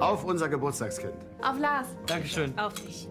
[0.00, 1.14] Auf unser Geburtstagskind.
[1.42, 1.88] Auf Lars.
[2.06, 2.56] Dankeschön.
[2.58, 3.08] Auf dich.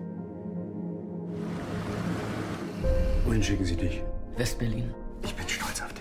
[3.26, 4.02] Wohin schicken Sie dich?
[4.38, 4.94] Westberlin.
[5.22, 5.97] Ich bin stolz auf dich.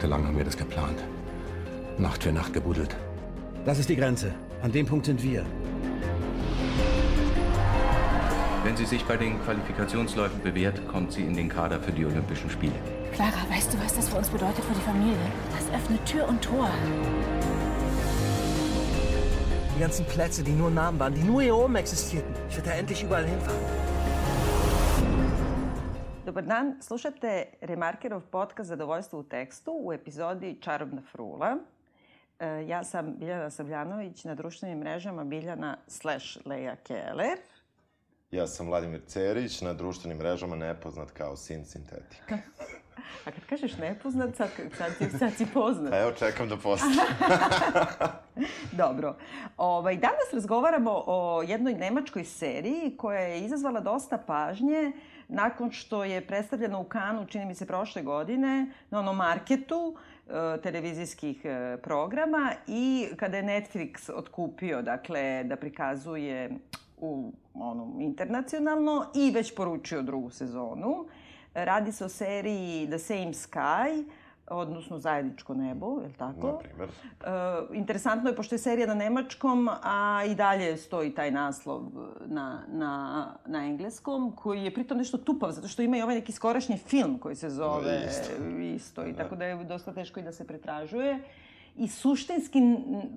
[0.00, 0.98] Monatelang haben wir das geplant.
[1.98, 2.96] Nacht für Nacht gebuddelt.
[3.66, 4.32] Das ist die Grenze.
[4.62, 5.44] An dem Punkt sind wir.
[8.64, 12.48] Wenn sie sich bei den Qualifikationsläufen bewährt, kommt sie in den Kader für die Olympischen
[12.48, 12.72] Spiele.
[13.12, 15.18] Clara, weißt du, was das für uns bedeutet für die Familie?
[15.50, 16.70] Das öffnet Tür und Tor.
[19.76, 22.32] Die ganzen Plätze, die nur Namen waren, die nur hier oben existierten.
[22.48, 23.79] Ich werde da endlich überall hinfahren.
[26.40, 31.56] Dobar dan, slušate Remarkerov podcast Zadovoljstvo u tekstu u epizodi Čarobna frula.
[32.38, 37.38] E, Ja sam Biljana Savljanović na društvenim mrežama Biljana slash Leja Keller.
[38.30, 42.38] Ja sam Vladimir Cerić, na društvenim mrežama nepoznat kao sin sintetika.
[43.26, 45.92] A kad kažeš nepoznat, sad, sad, si, sad si poznat.
[45.92, 46.94] A evo čekam da postane.
[48.82, 49.16] Dobro.
[49.56, 54.92] Ovaj, danas razgovaramo o jednoj nemačkoj seriji koja je izazvala dosta pažnje
[55.30, 60.60] nakon što je predstavljena u Kanu, čini mi se, prošle godine, na onom marketu e,
[60.62, 66.50] televizijskih e, programa i kada je Netflix otkupio, dakle, da prikazuje
[67.00, 71.06] u onom internacionalno i već poručio drugu sezonu.
[71.54, 74.04] Radi se o seriji The Same Sky,
[74.50, 76.46] odnosno zajedničko nebo, je li tako?
[76.46, 76.88] Na primer.
[76.88, 81.82] E, interesantno je, pošto je serija na nemačkom, a i dalje stoji taj naslov
[82.26, 86.32] na, na, na engleskom, koji je pritom nešto tupav, zato što ima i ovaj neki
[86.32, 88.32] skorašnji film koji se zove Da, isto.
[88.74, 91.22] isto i tako da je dosta teško i da se pretražuje.
[91.76, 92.58] I suštinski,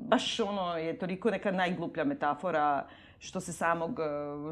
[0.07, 2.85] baš ono, je toliko neka najgluplja metafora
[3.23, 4.03] što se samog e,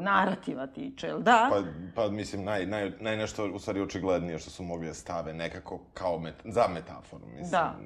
[0.02, 1.50] narativa tiče, jel da?
[1.50, 1.62] Pa,
[1.94, 5.80] pa mislim, naj, naj, naj nešto u stvari očiglednije što su mogli da stave nekako
[5.94, 7.50] kao met, za metaforu, mislim.
[7.50, 7.76] Da.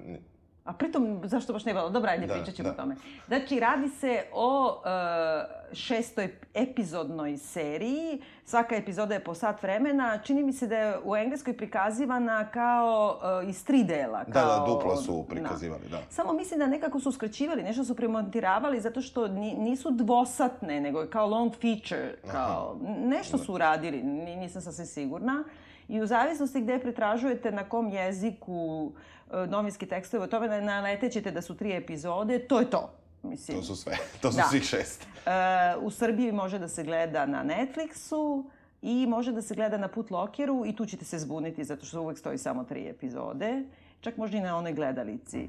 [0.67, 1.91] A pritom, zašto baš ne bilo?
[1.91, 2.73] Dobro, ajde, Da, pričat ćemo da.
[2.73, 2.97] o tome.
[3.29, 4.83] Znači, radi se o uh,
[5.73, 8.07] šestoj epizodnoj seriji.
[8.45, 10.19] Svaka epizoda je po sat vremena.
[10.19, 14.25] Čini mi se da je u Engleskoj prikazivana kao uh, iz tri dela.
[14.25, 15.99] Da, Kao, da, duplo su prikazivali, da.
[16.11, 21.01] Samo mislim da nekako su skraćivali, nešto su premontiravali zato što ni, nisu dvosatne, nego
[21.01, 25.45] je kao long feature, kao nešto su uradili, ni- nisam sasvim sigurna.
[25.89, 29.16] I u zavisnosti gde pretražujete na kom jeziku e,
[29.49, 32.93] novinski tekstovi o tome, naletećete da su tri epizode, to je to.
[33.23, 34.43] Mislim, To su sve, to su Da.
[34.43, 35.07] svih šest.
[35.27, 35.31] E,
[35.81, 38.45] u Srbiji može da se gleda na Netflixu
[38.83, 42.19] i može da se gleda na Putlokeru i tu ćete se zbuniti zato što uvek
[42.19, 43.63] stoji samo tri epizode.
[44.01, 45.49] Čak možda i na onoj gledalici.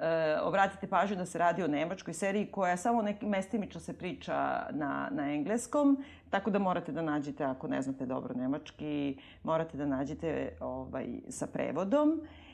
[0.00, 4.32] E, obratite pažnju da se radi o nemačkoj seriji koja samo nekim mestimično se priča
[4.70, 9.86] na, na engleskom, tako da morate da nađete, ako ne znate dobro nemački, morate da
[9.86, 12.20] nađete ovaj, sa prevodom.
[12.22, 12.47] E,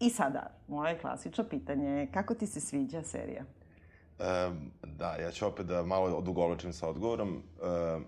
[0.00, 3.44] I sada, moje klasično pitanje, kako ti se sviđa serija?
[4.18, 7.28] Um, da, ja ću opet da malo odugovlačim sa odgovorom.
[7.28, 8.04] Um,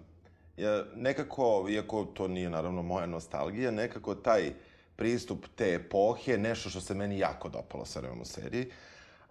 [0.57, 4.53] ja, nekako, iako to nije naravno moja nostalgija, nekako taj
[4.97, 8.71] pristup te epohe, nešto što se meni jako dopalo sa u seriji.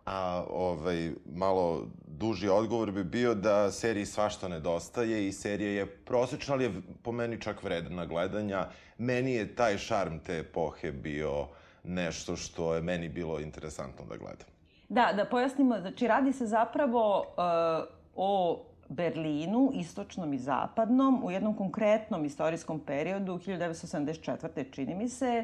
[0.06, 6.54] A ovaj, malo duži odgovor bi bio da seriji svašta nedostaje i serija je prosječna,
[6.54, 8.68] ali je po meni čak vredna gledanja.
[8.98, 11.48] Meni je taj šarm te epohe bio
[11.84, 14.48] nešto što je meni bilo interesantno da gledam.
[14.90, 17.86] Da, da pojasnimo, znači radi se zapravo uh,
[18.16, 24.72] o Berlinu, istočnom i zapadnom, u jednom konkretnom istorijskom periodu, 1974.
[24.72, 25.44] čini mi se,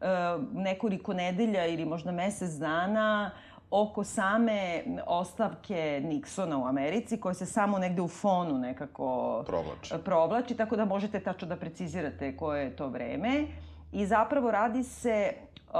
[0.00, 0.06] uh,
[0.52, 3.30] nekoliko nedelja ili možda mesec dana
[3.70, 9.94] oko same ostavke Nixona u Americi, koja se samo negde u fonu nekako Provlači.
[10.04, 13.46] provlači, tako da možete tačno da precizirate koje je to vreme.
[13.92, 15.32] I zapravo radi se
[15.68, 15.74] uh,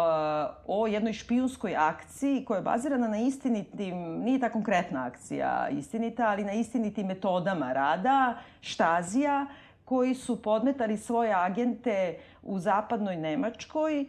[0.67, 6.45] o jednoj špijunskoj akciji koja je bazirana na istinitim, nije ta konkretna akcija istinita, ali
[6.45, 9.47] na istinitim metodama rada, štazija,
[9.85, 14.07] koji su podmetali svoje agente u zapadnoj Nemačkoj e,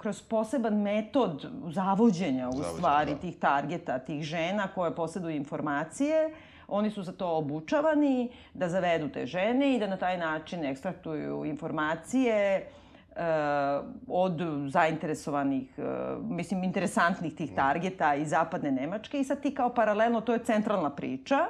[0.00, 3.20] kroz poseban metod zavođenja u Zavođenja, stvari da.
[3.20, 6.30] tih targeta, tih žena koje poseduju informacije.
[6.68, 11.44] Oni su za to obučavani da zavedu te žene i da na taj način ekstraktuju
[11.44, 12.64] informacije e,
[14.08, 15.82] od zainteresovanih, e,
[16.22, 20.90] mislim, interesantnih tih targeta iz zapadne Nemačke i sad ti kao paralelno, to je centralna
[20.90, 21.46] priča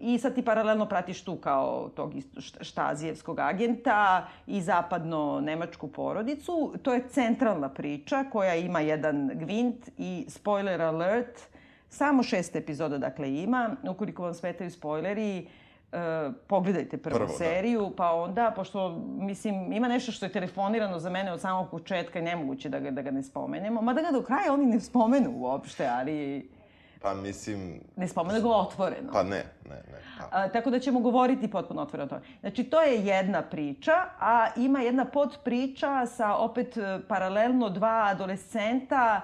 [0.00, 2.12] I sad ti paralelno pratiš tu kao tog
[2.60, 6.74] štazijevskog agenta i zapadno-nemačku porodicu.
[6.82, 11.40] To je centralna priča koja ima jedan gvint i spoiler alert,
[11.88, 13.76] samo šest epizoda dakle ima.
[13.90, 15.38] Ukoliko vam smetaju spoileri,
[15.92, 17.34] e, pogledajte prvu, Prvo, da.
[17.34, 22.18] seriju, pa onda, pošto, mislim, ima nešto što je telefonirano za mene od samog početka
[22.18, 23.82] i nemoguće da ga, da ga ne spomenemo.
[23.82, 26.48] Mada ga do kraja oni ne spomenu uopšte, ali
[27.06, 29.12] Pa mislim, ne spomenu ga otvoreno.
[29.12, 29.98] pa ne, ne, ne.
[30.18, 30.38] Pa.
[30.38, 32.20] A, tako da ćemo govoriti potpuno otvoreno o tome.
[32.40, 39.20] Znači, to je jedna priča, a ima jedna podpriča sa opet e, paralelno dva adolescenta,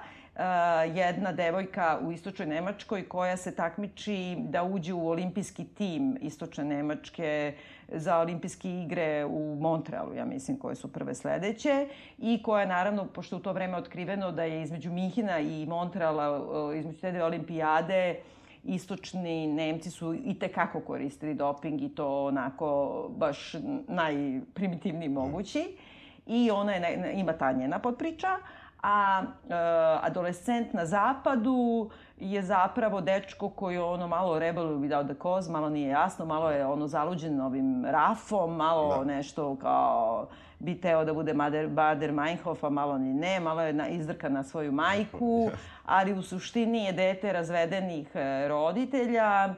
[0.93, 7.53] jedna devojka u istočnoj Nemačkoj koja se takmiči da uđe u olimpijski tim istočne Nemačke
[7.87, 11.87] za olimpijske igre u Montrealu, ja mislim, koje su prve sledeće
[12.17, 16.41] i koja naravno, pošto u to vreme otkriveno da je između Minhina i Montreala,
[16.73, 18.19] e, između te dve olimpijade,
[18.63, 23.55] istočni Nemci su i tekako koristili doping i to onako baš
[23.87, 25.77] najprimitivniji mogući.
[26.25, 28.37] I ona je, ima ta njena podpriča.
[28.83, 29.53] A e,
[30.01, 31.89] adolescent na zapadu
[32.19, 36.51] je zapravo dečko koji je ono malo rebel without the cause, malo nije jasno, malo
[36.51, 39.03] je ono zaluđen ovim rafom, malo Da.
[39.03, 40.27] nešto kao
[40.59, 44.33] bi teo da bude Bader, Bader Meinhof, a malo ni ne, malo je na, izdrkan
[44.33, 45.51] na svoju majku,
[45.85, 49.53] ali u suštini je dete razvedenih e, roditelja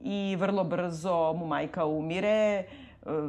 [0.00, 2.64] i vrlo brzo mu majka umire,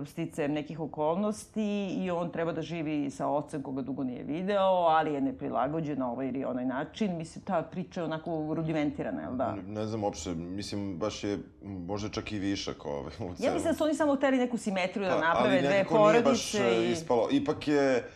[0.06, 5.14] sticajem nekih okolnosti i on treba da živi sa ocem koga dugo nije video, ali
[5.14, 7.18] je neprilagođen na ovaj ili onaj način.
[7.18, 9.56] Mislim, ta priča je onako rudimentirana, jel da?
[9.68, 13.74] Ne znam uopšte, mislim, baš je možda čak i višak ovaj, u Ja mislim da
[13.74, 16.88] su oni samo hteli neku simetriju da naprave, ali dve nekako nije baš porodice e,
[16.88, 16.92] i...
[16.92, 17.28] ispalo.
[17.32, 18.10] Ipak je,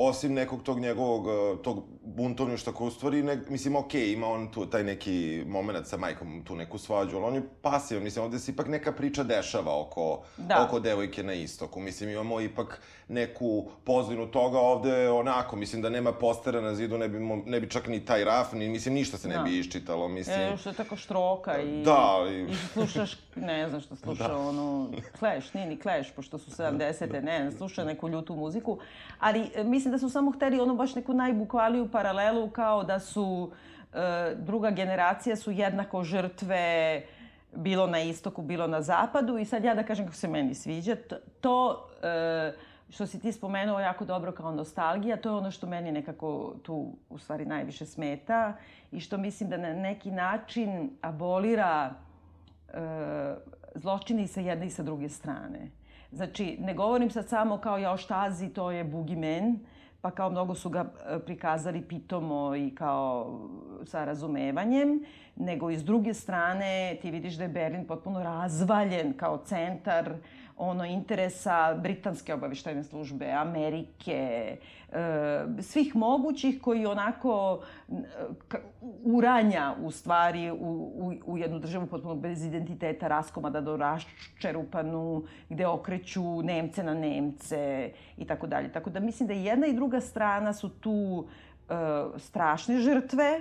[0.00, 4.50] osim nekog tog njegovog, e, tog buntovništva koji u stvari, ne, mislim, okej, ima on
[4.50, 8.38] tu taj neki moment sa majkom, tu neku svađu, ali on je pasivan, mislim, ovde
[8.38, 10.64] se ipak neka priča dešava oko, Da.
[10.64, 11.80] oko devojke na istoku.
[11.80, 13.48] Mislim, imamo ipak neku
[13.84, 17.86] pozadinu toga ovde, onako, mislim da nema postera na zidu, ne bi, ne bi čak
[17.86, 19.42] ni taj raf, ni, mislim, ništa se ne Da.
[19.42, 20.40] bi iščitalo, mislim.
[20.40, 21.82] E, što je tako štroka i...
[21.82, 24.36] Da, i- I slušaš, ne znam što sluša, da.
[24.38, 24.88] ono,
[25.18, 28.78] Clash, nije ni Clash, pošto su 70-te, ne, ne sluša neku ljutu muziku.
[29.18, 33.50] Ali e, mislim da su samo hteli ono baš neku najbukvaliju paralelu kao da su
[33.92, 33.98] e,
[34.36, 37.02] druga generacija su jednako žrtve
[37.52, 40.96] bilo na istoku, bilo na zapadu i sad ja da kažem kako se meni sviđa,
[40.98, 42.52] to, to e,
[42.90, 46.92] što si ti spomenuo jako dobro kao nostalgija, to je ono što meni nekako tu
[47.10, 48.56] u stvari najviše smeta
[48.92, 51.94] i što mislim da na neki način abolira
[52.68, 52.80] e,
[53.74, 55.70] zločine i sa jedne i sa druge strane.
[56.12, 59.58] Znači, ne govorim sad samo kao ja o štazi, to je Boogeyman,
[60.00, 63.38] pa kao mnogo su ga e, prikazali pitomo i kao
[63.84, 65.04] sa razumevanjem,
[65.36, 70.14] nego i s druge strane ti vidiš da je Berlin potpuno razvaljen kao centar
[70.58, 74.56] ono interesa britanske obaveštajne službe, Amerike,
[74.92, 77.92] e, svih mogućih koji onako e,
[78.48, 78.60] ka-
[79.04, 85.66] uranja u stvari u, u, u jednu državu potpuno bez identiteta, raskomada do raščerupanu, gde
[85.66, 88.72] okreću Nemce na Nemce i tako dalje.
[88.72, 91.26] Tako da mislim da i jedna i druga strana su tu
[91.68, 91.74] e,
[92.16, 93.40] strašne žrtve,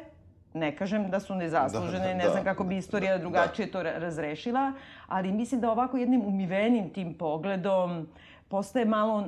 [0.57, 2.29] ne kažem da su nezaslužene, Da, da, ne da.
[2.29, 4.73] znam kako bi istorija drugačije to ra- razrešila,
[5.07, 8.07] ali mislim da ovako jednim umivenim tim pogledom
[8.47, 9.27] postaje malo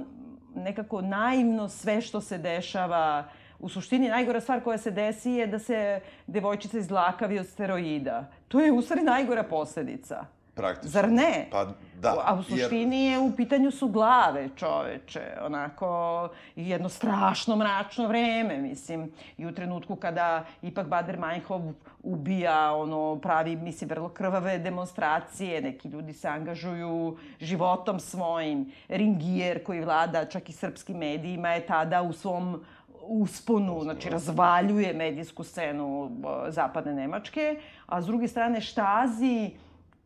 [0.56, 3.24] nekako naivno sve što se dešava.
[3.60, 8.26] U suštini najgora stvar koja se desi je da se devojčica izlakavi od steroida.
[8.48, 10.26] To je u stvari najgora posledica.
[10.60, 10.90] Praktično.
[10.90, 11.48] Zar ne?
[11.52, 11.66] Pa
[12.02, 12.16] da.
[12.26, 19.12] A u suštini je u pitanju su glave čoveče, onako jedno strašno mračno vreme, mislim.
[19.38, 21.62] I u trenutku kada ipak Bader Meinhof
[22.04, 28.72] ubija, ono, pravi, mislim, vrlo krvave demonstracije, neki ljudi se angažuju životom svojim.
[28.90, 32.64] Ringier koji vlada čak i srpskim medijima je tada u svom
[33.02, 36.12] usponu, znači razvaljuje medijsku scenu
[36.48, 39.52] zapadne Nemačke, a s druge strane Štazi,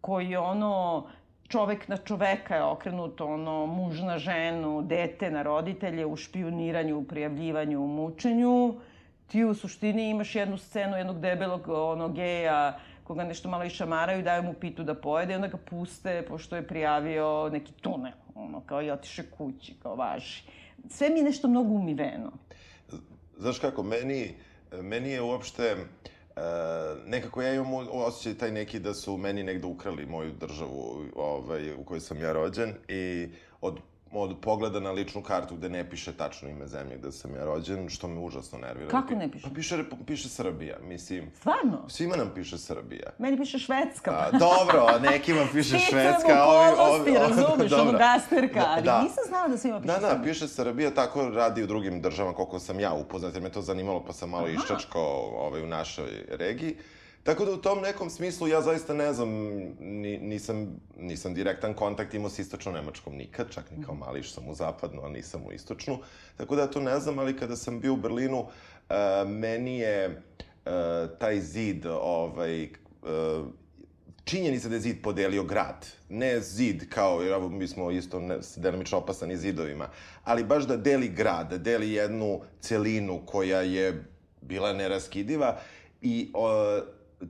[0.04, 1.08] koji ono
[1.48, 7.04] čovek na čoveka je okrenut, ono, muž na ženu, dete na roditelje, u špioniranju, u
[7.04, 8.74] prijavljivanju, u mučenju.
[9.28, 14.44] Ti u suštini imaš jednu scenu jednog debelog ono, geja koga nešto malo išamaraju, daju
[14.44, 18.82] mu pitu da pojede i onda ga puste pošto je prijavio neki tunel, ono, kao
[18.82, 20.44] i otiše kući, kao važi.
[20.90, 22.32] Sve mi je nešto mnogo umiveno.
[23.38, 24.36] Znaš kako, meni,
[24.82, 25.76] meni je uopšte, e,
[27.06, 31.84] nekako ja imam osjećaj taj neki da su meni negde ukrali moju državu ovaj, u
[31.84, 33.30] kojoj sam ja rođen i
[33.62, 33.80] od
[34.13, 37.89] od pogleda na ličnu kartu gde ne piše tačno ime zemlje gde sam ja rođen,
[37.89, 38.89] što me užasno nervira.
[38.89, 39.43] Kako ne piše?
[39.50, 41.32] Pa piše, piše Srbija, mislim.
[41.36, 41.89] Stvarno?
[41.89, 43.10] Svima nam piše Srbija.
[43.17, 44.12] Meni piše Švedska.
[44.12, 46.72] A, dobro, nekima piše Švedska, ovi...
[46.74, 47.98] okolnosti, ovi, razumeš, ono dobro.
[48.00, 49.01] gasterka, ali Da.
[49.01, 52.60] nisam znala da svima piše Da, da, piše Srbija, tako radi u drugim državama, koliko
[52.60, 56.75] sam ja upoznat, jer me to zanimalo, pa sam malo iščačkao ovaj, u našoj regiji.
[57.24, 59.30] Tako da u tom nekom smislu ja zaista ne znam,
[59.80, 64.50] ni, nisam, nisam direktan kontakt imao s istočno-nemačkom nikad, čak ni kao mali išao sam
[64.50, 66.00] u zapadnu, a nisam u istočnu.
[66.38, 68.46] Tako da ja to ne znam, ali kada sam bio u Berlinu, uh,
[69.30, 70.72] meni je uh,
[71.20, 73.48] taj zid, ovaj, uh,
[74.24, 75.88] činjenica da je zid podelio grad.
[76.10, 79.89] Ne zid kao, jer evo mi smo isto ne, delimično opasani zidovima,
[80.24, 84.03] ali baš da deli grad, da deli jednu celinu koja je
[84.42, 85.60] bila neraskidiva
[86.01, 86.80] i o,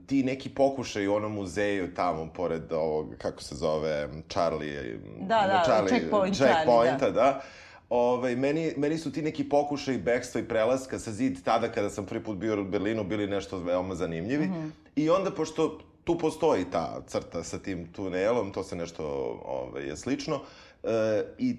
[0.06, 4.98] ti neki pokušaj u onom muzeju tamo, pored ovog, kako se zove, Charlie...
[5.20, 7.42] Da, da, Charlie, Checkpoint Charlie, Checkpointa, da.
[7.90, 12.06] Ovaj, meni, meni su ti neki pokušaj bekstva i prelaska sa zid tada kada sam
[12.06, 14.48] prvi put bio u Berlinu bili nešto veoma zanimljivi.
[14.96, 19.04] I onda, pošto tu postoji ta crta sa tim tunelom, to se nešto
[19.44, 20.40] ovaj, je slično,
[20.82, 21.56] e, i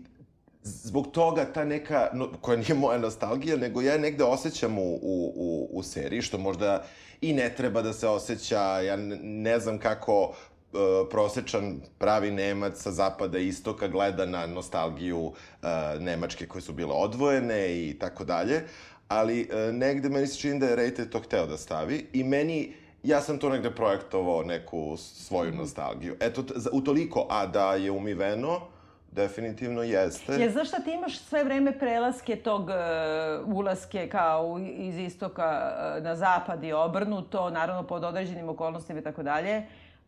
[0.66, 5.34] zbog toga ta neka, no, koja nije moja nostalgija, nego ja negde osjećam u, u,
[5.36, 6.84] u, u seriji, što možda
[7.22, 10.78] i ne treba da se osjeća, ja ne, znam kako e,
[11.12, 15.68] prosečan pravi Nemac sa zapada i istoka gleda na nostalgiju e,
[16.00, 18.62] Nemačke koje su bile odvojene i tako dalje,
[19.08, 22.74] ali e, negde meni se čini da je Rated to hteo da stavi i meni
[23.04, 26.16] ja sam to negde projektovao neku svoju nostalgiju.
[26.20, 28.75] Eto, utoliko, a da je umiveno,
[29.16, 30.34] definitivno jeste.
[30.34, 36.04] Jer znaš šta, ti imaš sve vreme prelaske tog uh, ulaske kao iz istoka uh,
[36.04, 39.64] na zapad i obrnuto, naravno pod određenim okolnostima i tako dalje.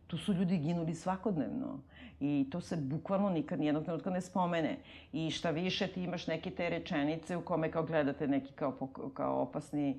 [0.06, 1.80] Tu su ljudi ginuli svakodnevno.
[2.20, 4.76] I to se bukvalno nikad nijednog trenutka ne spomene.
[5.12, 9.42] I šta više, ti imaš neke te rečenice u kome kao gledate neki kao, kao
[9.42, 9.94] opasni e,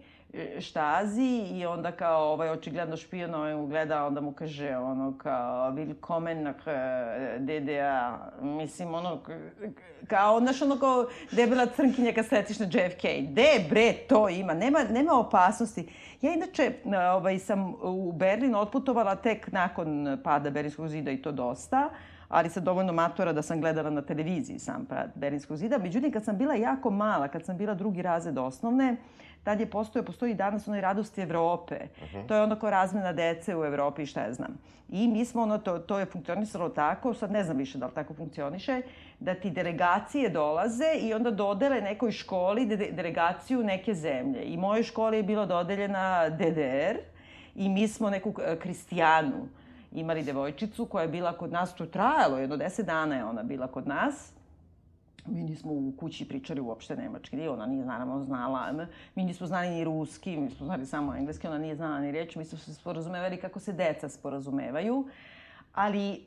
[0.60, 5.72] štazi i onda kao ovaj očigledno špion ovaj mu gleda, onda mu kaže ono kao
[5.72, 8.32] willkommen nach eh, DDA.
[8.42, 9.20] Mislim ono
[10.08, 13.04] kao, znaš ono kao debela crnkinja kad setiš na JFK.
[13.30, 15.88] De bre, to ima, nema, nema opasnosti.
[16.22, 16.72] Ja inače
[17.16, 21.90] ovaj, sam u Berlin otputovala tek nakon pada Berlinskog zida i to dosta
[22.30, 25.78] ali sa dovoljno matora da sam gledala na televiziji sam pad Berlinskog zida.
[25.78, 28.96] Međutim, kad sam bila jako mala, kad sam bila drugi razred osnovne,
[29.44, 31.76] tad je postojao, postoji danas onaj radosti Evrope.
[32.28, 34.58] To je ono ko razmena dece u Evropi i šta ja znam.
[34.90, 37.94] I mi smo ono, to, to je funkcionisalo tako, sad ne znam više da li
[37.94, 38.82] tako funkcioniše,
[39.20, 44.44] da ti delegacije dolaze i onda dodele nekoj školi de, delegaciju neke zemlje.
[44.44, 46.98] I mojoj školi je bilo dodeljena DDR
[47.56, 49.48] i mi smo neku e, kristijanu
[49.92, 53.68] imali devojčicu koja je bila kod nas, to trajalo, jedno deset dana je ona bila
[53.68, 54.34] kod nas.
[55.26, 59.84] Mi nismo u kući pričali uopšte nemački, ona nije naravno znala, mi nismo znali ni
[59.84, 63.38] ruski, mi smo znali samo engleski, ona nije znala ni reč, mi smo se sporazumevali
[63.38, 65.08] kako se deca sporazumevaju.
[65.74, 66.18] Ali e,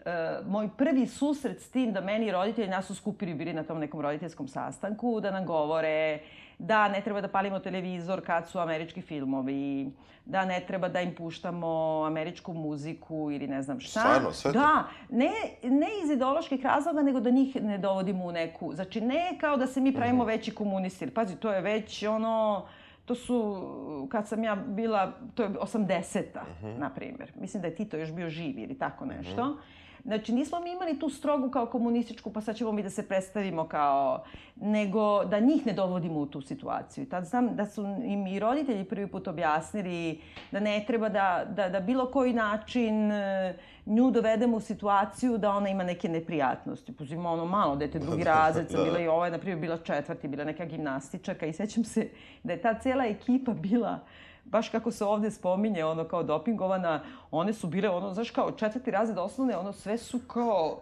[0.46, 4.00] moj prvi susret s tim da meni roditelji nas su skupili, bili na tom nekom
[4.00, 6.20] roditeljskom sastanku, da nam govore
[6.62, 9.92] da ne treba da palimo televizor kad su američki filmovi,
[10.24, 14.00] da ne treba da im puštamo američku muziku ili ne znam šta.
[14.00, 14.58] Stvarno, sve to?
[14.58, 15.30] Da, ne,
[15.62, 18.74] ne iz ideoloških razloga, nego da njih ne dovodimo u neku...
[18.74, 21.10] Znači, ne kao da se mi pravimo veći komunisti.
[21.10, 22.66] Pazi, to je već ono...
[23.04, 26.44] To su, kad sam ja bila, to je 80-a,
[26.78, 27.32] na primjer.
[27.34, 29.56] Mislim da je Tito još bio živ ili tako nešto.
[30.04, 33.68] Znači, nismo mi imali tu strogu kao komunističku, pa sad ćemo mi da se predstavimo
[33.68, 34.24] kao...
[34.56, 37.06] Nego da njih ne dovodimo u tu situaciju.
[37.06, 40.20] Tad znam da su im i roditelji prvi put objasnili
[40.52, 43.54] da ne treba da, da, da bilo koji način e,
[43.86, 46.96] nju dovedemo u situaciju da ona ima neke neprijatnosti.
[46.96, 50.44] Puzimo ono malo dete, drugi razred, sam bila i ova na primjer, bila četvrti, bila
[50.44, 52.08] neka gimnastičarka i sećam se
[52.42, 53.98] da je ta cela ekipa bila
[54.44, 58.90] baš kako se ovde spominje, ono kao dopingovana, one su bile ono, znaš kao četvrti
[58.90, 60.80] razred osnovne, ono sve su kao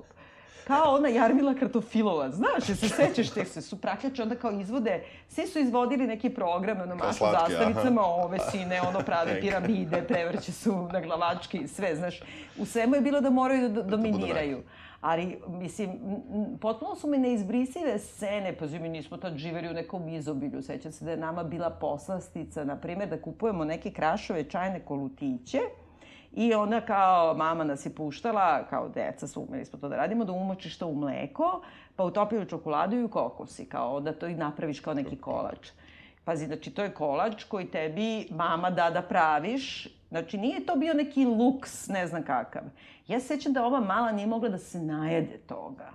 [0.71, 5.47] kao ona Jarmila Kartofilova, znaš, se sećaš te se su prakljače, onda kao izvode, svi
[5.47, 10.89] su izvodili neki program, ono, mašu slatki, zastavicama, ove sine, ono, prave piramide, prevrće su
[10.93, 12.21] na glavački i sve, znaš.
[12.59, 14.63] U svemu je bilo da moraju da dominiraju.
[15.01, 15.91] Ali, mislim,
[16.61, 21.05] potpuno su mi neizbrisive scene, pazi, mi nismo tad živeli u nekom izobilju, sećam se
[21.05, 25.61] da je nama bila poslastica, na primjer, da kupujemo neke krašove čajne kolutiće,
[26.33, 30.25] I ona kao, mama nas je puštala, kao deca su umeli smo to da radimo,
[30.25, 31.63] da umočiš to u mleko,
[31.97, 35.71] pa utopio u čokoladu i u kokosi, kao da to i napraviš kao neki kolač.
[36.25, 40.95] Pazi, znači to je kolač koji tebi mama da da praviš, znači nije to bio
[40.95, 42.63] neki luks, ne znam kakav.
[43.09, 45.91] Ja se sećam da ova mala nije mogla da se najede toga.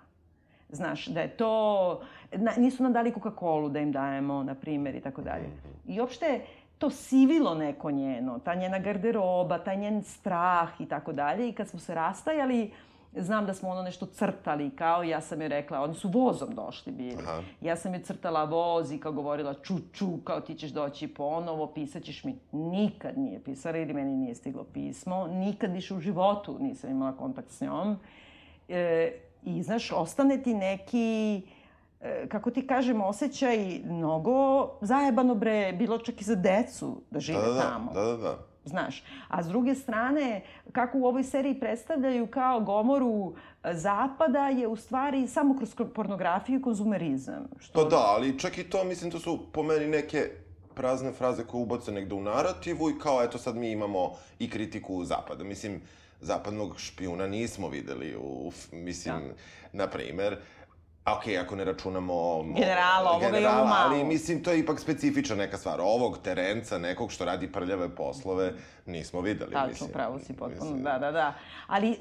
[0.69, 2.01] Znaš, da je to...
[2.31, 5.49] Na, nisu nam dali Coca-Cola da im dajemo, na primjer, i tako dalje.
[5.87, 6.41] I uopšte,
[6.77, 11.49] to sivilo neko njeno, ta njena garderoba, taj njen strah i tako dalje.
[11.49, 12.71] I kad smo se rastajali,
[13.17, 16.91] znam da smo ono nešto crtali, kao ja sam joj rekla, oni su vozom došli
[16.91, 17.17] bili.
[17.23, 17.41] Aha.
[17.61, 21.67] Ja sam joj crtala voz i kao govorila ču ču, kao ti ćeš doći ponovo,
[21.67, 22.35] pisaćeš mi.
[22.51, 27.51] Nikad nije pisala ili meni nije stiglo pismo, nikad više u životu nisam imala kontakt
[27.51, 27.97] s njom.
[28.69, 29.11] E,
[29.43, 31.41] I znaš, ostane ti neki
[32.01, 37.39] e, kako ti kažem, osjećaj mnogo zajebano bre, bilo čak i za decu da žive
[37.39, 37.91] Da, da, da, tamo.
[37.93, 38.37] da, da, da.
[38.65, 40.41] Znaš, a s druge strane,
[40.71, 46.59] kako u ovoj seriji predstavljaju kao gomoru e, zapada je u stvari samo kroz pornografiju
[46.59, 47.47] i konzumerizam.
[47.59, 50.29] Što Pa da, ali čak i to, mislim, to su po meni neke
[50.75, 55.03] prazne fraze koje ubace negde u narativu i kao, eto, sad mi imamo i kritiku
[55.03, 55.43] Zapada.
[55.43, 55.81] Mislim,
[56.21, 59.15] zapadnog špijuna nismo videli u, mislim,
[59.73, 60.37] na primer,
[61.05, 62.13] A okej, ako ne računamo...
[62.13, 63.93] mo- Generala, ovoga generala, ovu malu.
[63.93, 65.81] Ali mislim, to je ipak specifična neka stvar.
[65.81, 68.53] Ovog terenca, nekog što radi prljave poslove,
[68.85, 69.51] nismo videli.
[69.51, 69.89] Tačno, mislim.
[69.89, 71.33] pravo si potpuno, Mislim, da, da, da.
[71.67, 71.95] Ali e,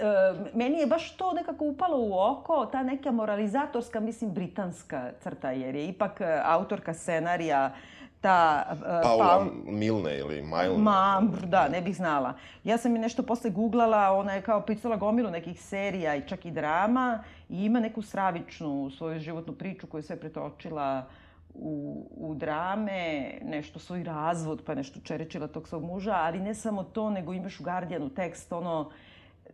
[0.54, 5.74] meni je baš to nekako upalo u oko, ta neka moralizatorska, mislim, britanska crta, jer
[5.74, 7.74] je ipak e, autorka scenarija
[8.24, 8.64] ta...
[8.72, 10.78] e, Paula Paul- Milne ili Milne.
[10.78, 12.32] Ma, da, ne bih znala.
[12.64, 16.46] Ja sam je nešto posle googlala, ona je kao pisala gomilu nekih serija i čak
[16.46, 21.06] i drama i ima neku stravičnu svoju životnu priču koju je sve pretočila
[21.54, 26.82] u, u drame, nešto svoj razvod, pa nešto čerečila tog svog muža, ali ne samo
[26.84, 28.90] to, nego imaš u Guardianu tekst, ono,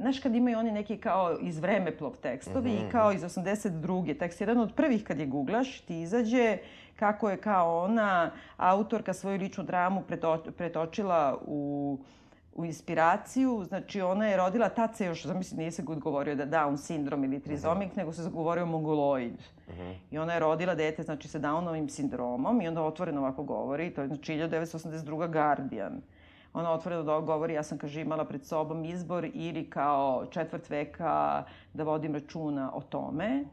[0.01, 4.19] Znaš, kad imaju oni neki kao iz vremeplov tekstovi i kao iz 82.
[4.19, 6.59] tekst, jedan od prvih kad je googlaš, ti izađe
[7.01, 11.99] kako je kao ona, autorka, svoju ličnu dramu preto, pretočila u
[12.55, 16.77] u inspiraciju, znači ona je rodila, tad se još, zamisli, nije se govorio da Down
[16.77, 19.39] sindrom ili trizomik, nego se govorio mongoloid.
[20.11, 24.03] I ona je rodila dete, znači, sa Downovim sindromom i onda otvoreno ovako govori, to
[24.03, 25.33] je znači 1982.
[25.33, 26.01] Guardian.
[26.55, 31.85] Ona otvoreno govori, ja sam, kaže, imala pred sobom izbor ili kao četvrt veka da
[31.85, 33.45] vodim računa o tome,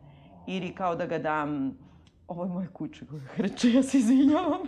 [0.48, 1.78] ili kao da ga dam
[2.28, 4.62] ovo je moje kuće koje hrče, ja se izvinjavam.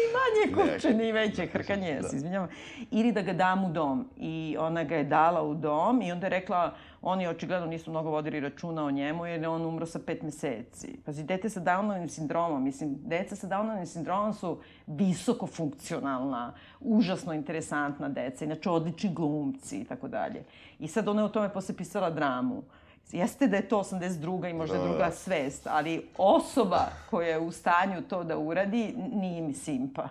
[0.00, 2.48] I manje kuće, ni veće hrkanje, ja se izvinjavam.
[2.90, 4.08] Ili da ga dam u dom.
[4.16, 8.10] I ona ga je dala u dom i onda je rekla, oni očigledno nisu mnogo
[8.10, 10.98] vodili računa o njemu jer je on umro sa pet meseci.
[11.04, 18.08] Pazi, dete sa Downovim sindromom, mislim, deca sa Downovim sindromom su visoko funkcionalna, užasno interesantna
[18.08, 20.44] deca, inače odlični glumci i tako dalje.
[20.78, 22.62] I sad ona je o tome posle pisala dramu.
[23.12, 24.50] Jeste da je to 82.
[24.50, 26.78] i možda Da, druga svest, ali osoba
[27.10, 30.08] koja je u stanju to da uradi nije mi simpa.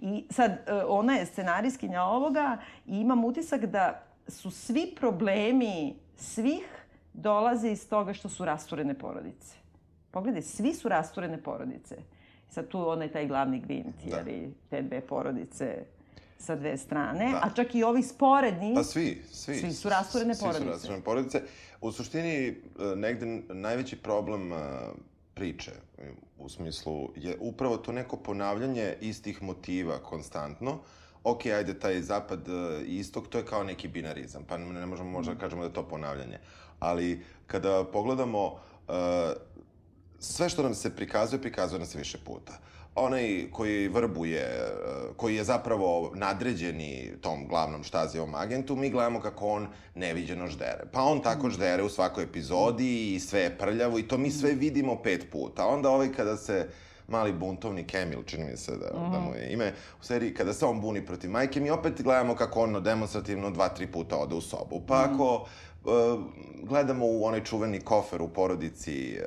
[0.00, 2.56] I sad, e, ona je scenarijskinja ovoga
[2.86, 6.66] i imam utisak da su svi problemi svih
[7.14, 9.56] dolaze iz toga što su rasturene porodice.
[10.10, 11.96] Pogledaj, svi su rasturene porodice.
[12.48, 14.16] Sad tu onaj taj glavni gvint, Da.
[14.16, 15.84] jer i te dve porodice
[16.38, 17.40] sa dve strane, Da.
[17.42, 18.74] a čak i ovi sporedni...
[18.74, 19.54] Pa svi, svi.
[19.56, 20.64] Svi su rasturene Svi porodice.
[20.64, 21.42] su rasturene porodice.
[21.84, 22.54] U suštini, e,
[22.96, 24.56] negde najveći problem e,
[25.34, 25.72] priče,
[26.38, 30.78] u smislu, je upravo to neko ponavljanje istih motiva konstantno.
[31.24, 35.10] Ok, ajde, taj zapad e, i istok, to je kao neki binarizam, pa ne možemo
[35.10, 36.38] možda da kažemo da je to ponavljanje.
[36.78, 38.58] Ali kada pogledamo
[40.18, 42.58] sve što nam se prikazuje, prikazuje nam se više puta.
[42.94, 44.70] Onaj koji vrbuje, e,
[45.16, 50.84] koji je zapravo nadređeni tom glavnom štazijevom agentu, mi gledamo kako on neviđeno ždere.
[50.92, 54.52] Pa on tako ždere u svakoj epizodi i sve je prljavo i to mi sve
[54.52, 55.66] vidimo pet puta.
[55.66, 56.68] Onda ovaj kada se
[57.08, 60.66] mali buntovnik Emil, čini mi se da, da mu je ime, u seriji kada se
[60.66, 64.40] on buni protiv majke, mi opet gledamo kako on demonstrativno dva, tri puta ode u
[64.40, 64.82] sobu.
[64.86, 65.63] Pa ako e,
[66.62, 69.20] gledamo u onaj čuveni kofer u porodici, e,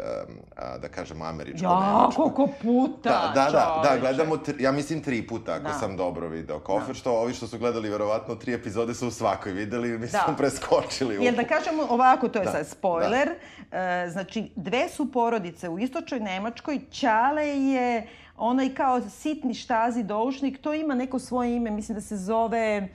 [0.56, 5.04] a, da kažemo, američko Ja, koliko puta, Da, da, da, da, gledamo, tri, ja mislim
[5.04, 5.74] tri puta, ako Da.
[5.74, 9.52] sam dobro video kofer, što ovi što su gledali verovatno tri epizode su u svakoj
[9.52, 10.24] videli, mi Da.
[10.26, 11.26] smo preskočili.
[11.26, 13.30] Jel da kažemo ovako, to je Da, sad spoiler,
[13.72, 20.62] e, znači dve su porodice u istočnoj Nemačkoj, Ćale je onaj kao sitni štazi doušnik,
[20.62, 22.88] to ima neko svoje ime, mislim da se zove...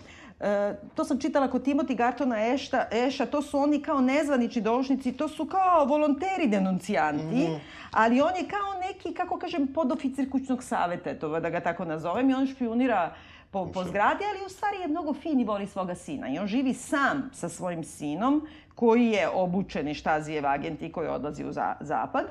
[0.43, 5.13] E, to sam čitala kod Timothy Gartona Ešta, Eša, to su oni kao nezvanični doušnici,
[5.13, 7.49] to su kao volonteri denuncijanti,
[7.91, 12.31] ali on je kao neki, kako kažem, podoficir kućnog saveta, eto, da ga tako nazovem,
[12.31, 13.15] i on špionira
[13.51, 16.29] po, po zgradi, ali u stvari je mnogo fin i voli svoga sina.
[16.29, 21.45] I on živi sam sa svojim sinom, koji je obučeni štazijev agent i koji odlazi
[21.45, 22.25] u za, zapad.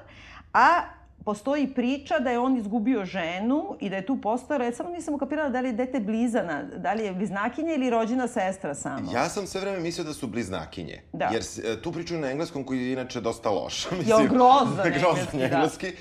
[0.54, 0.82] A
[1.25, 5.13] postoji priča da je on izgubio ženu i da je tu postao, ja samo nisam
[5.13, 9.12] ukapirala da li je dete blizana, da li je bliznakinja ili rođena sestra samo.
[9.12, 11.01] Ja sam sve vreme mislio da su bliznakinje.
[11.13, 11.25] Da.
[11.25, 13.86] Jer e, tu pričaju na engleskom koji je inače dosta loš.
[14.07, 15.45] Jo, grozan grozan engleski, da.
[15.45, 15.93] engleski.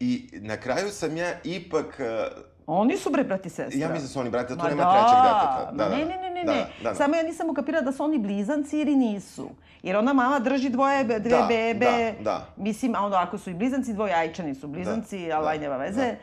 [0.00, 2.00] I na kraju sam ja ipak...
[2.70, 3.80] Oni su bre brati i sestra.
[3.80, 5.70] Ja mislim da su oni brati, da tu Ma nema da, trećeg deteta.
[5.74, 6.66] ma ne, ne, ne, ne, Da, ne.
[6.82, 6.94] da, da.
[6.94, 9.50] Samo ja nisam ukapirala da su oni blizanci ili nisu.
[9.82, 12.14] Jer ona mama drži dvoje, dve Da, bebe.
[12.14, 12.46] da, da.
[12.56, 16.16] Mislim, a onda ako su i blizanci, dvojajčani su blizanci, Da, ali da, nema veze.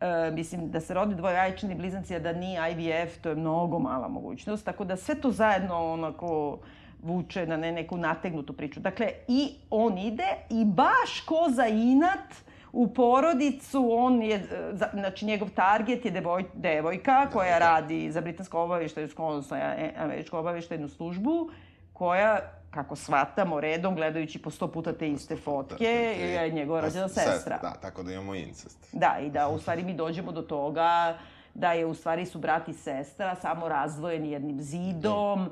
[0.00, 4.08] E, mislim, da se rodi dvojajčani blizanci, a da nije IVF, to je mnogo mala
[4.08, 4.64] mogućnost.
[4.64, 6.58] Tako da sve to zajedno onako
[7.02, 8.80] vuče na ne, neku nategnutu priču.
[8.80, 12.34] Dakle, i on ide i baš ko za inat
[12.72, 18.62] u porodicu, on je, e, znači njegov target je devoj, devojka koja radi za britansko
[18.62, 21.50] obavještajnu, odnosno e, američku obavještajnu službu,
[21.92, 27.58] koja kako shvatamo redom, gledajući po sto puta te iste fotke, je njegova rođena sestra.
[27.62, 28.78] Da, tako da imamo incest.
[28.92, 31.18] Da, i da u stvari mi dođemo do toga
[31.54, 35.48] da je u stvari su brat i sestra samo razdvojeni jednim zidom.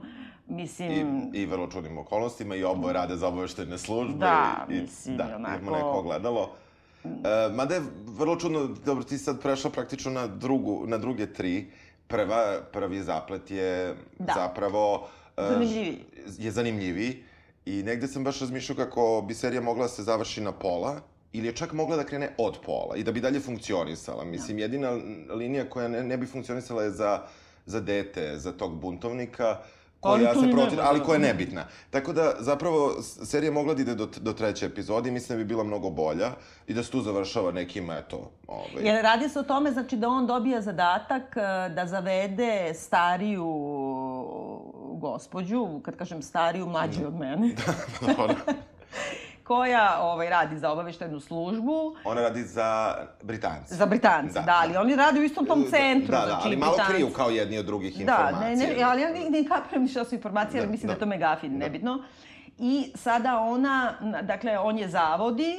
[0.47, 4.19] Mislim, I, I vrlo čudnim okolnostima i oboje rade za obaveštene službe.
[4.19, 6.51] Da, i, mislim, da, onako- imamo neko ogledalo.
[7.05, 7.09] E,
[7.53, 11.67] mada je vrlo čudno, dobro, ti sad prešla praktično na, drugu, na druge tri.
[12.07, 14.33] Prva, prvi zaplet je Da.
[14.37, 15.09] zapravo...
[15.37, 16.05] e, Zanimljiviji.
[16.39, 17.23] Je zanimljiviji.
[17.67, 21.01] I negde sam baš razmišljao kako bi serija mogla da se završi na pola,
[21.33, 24.25] ili je čak mogla da krene od pola i da bi dalje funkcionisala.
[24.25, 24.91] Mislim, jedina
[25.31, 27.23] linija koja ne, ne bi funkcionisala je za,
[27.67, 29.59] za dete, za tog buntovnika, Ali
[30.01, 31.05] koja to se protiv, ali da.
[31.05, 31.65] koja je nebitna.
[31.91, 35.49] Tako da, zapravo, serija mogla da ide do, do treće epizode i mislim da bi
[35.49, 36.31] bila mnogo bolja
[36.67, 38.83] i da se tu završava nekim, eto, ovaj...
[38.83, 43.47] Jer radi se o tome znači da on dobija zadatak e, da zavede stariju
[44.93, 47.55] gospođu, kad kažem stariju, mlađu od mene,
[48.17, 48.35] Dobro.
[49.49, 51.97] koja ovaj, radi za obaveštajnu službu.
[52.05, 53.75] Ona radi za Britance.
[53.75, 56.11] Za Britance, da, Da, ali oni rade u istom tom centru.
[56.11, 58.41] Da, da, znači, ali malo Britanci- kriju kao jedni od drugih Da, informacija.
[58.41, 60.97] ne, ne, ali ja ne, ne kapiram šta su informacije, ali Da, mislim da, da.
[60.97, 62.03] je to megafin, nebitno.
[62.59, 65.57] I sada ona, na- dakle, on je zavodi,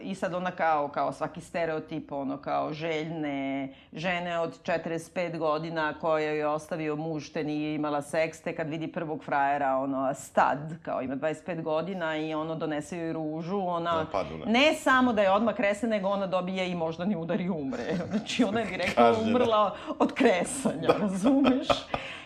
[0.00, 6.30] i sad ona kao, kao svaki stereotip, ono kao željne žene od 45 godina koja
[6.30, 11.02] je ostavio muž te nije imala seks, te kad vidi prvog frajera, ono, stad, kao
[11.02, 15.54] ima 25 godina i ono donese joj ružu, ona Da, ne samo da je odmah
[15.54, 17.84] krese, nego ona dobije i moždani udar i umre.
[18.10, 19.30] Znači ona je direktno Kažnjena.
[19.38, 21.66] umrla od kresanja, razumeš?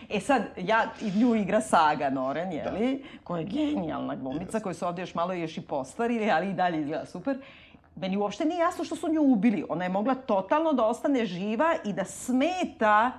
[0.09, 4.87] E sad, ja, i nju igra Saga Noren, jeli, koja je genijalna glumica, koju su
[4.87, 7.37] ovdje još malo još i postvarili, ali i dalje izgleda super.
[7.95, 9.65] Meni uopšte nije jasno što su nju ubili.
[9.69, 13.11] Ona je mogla totalno da ostane živa i da smeta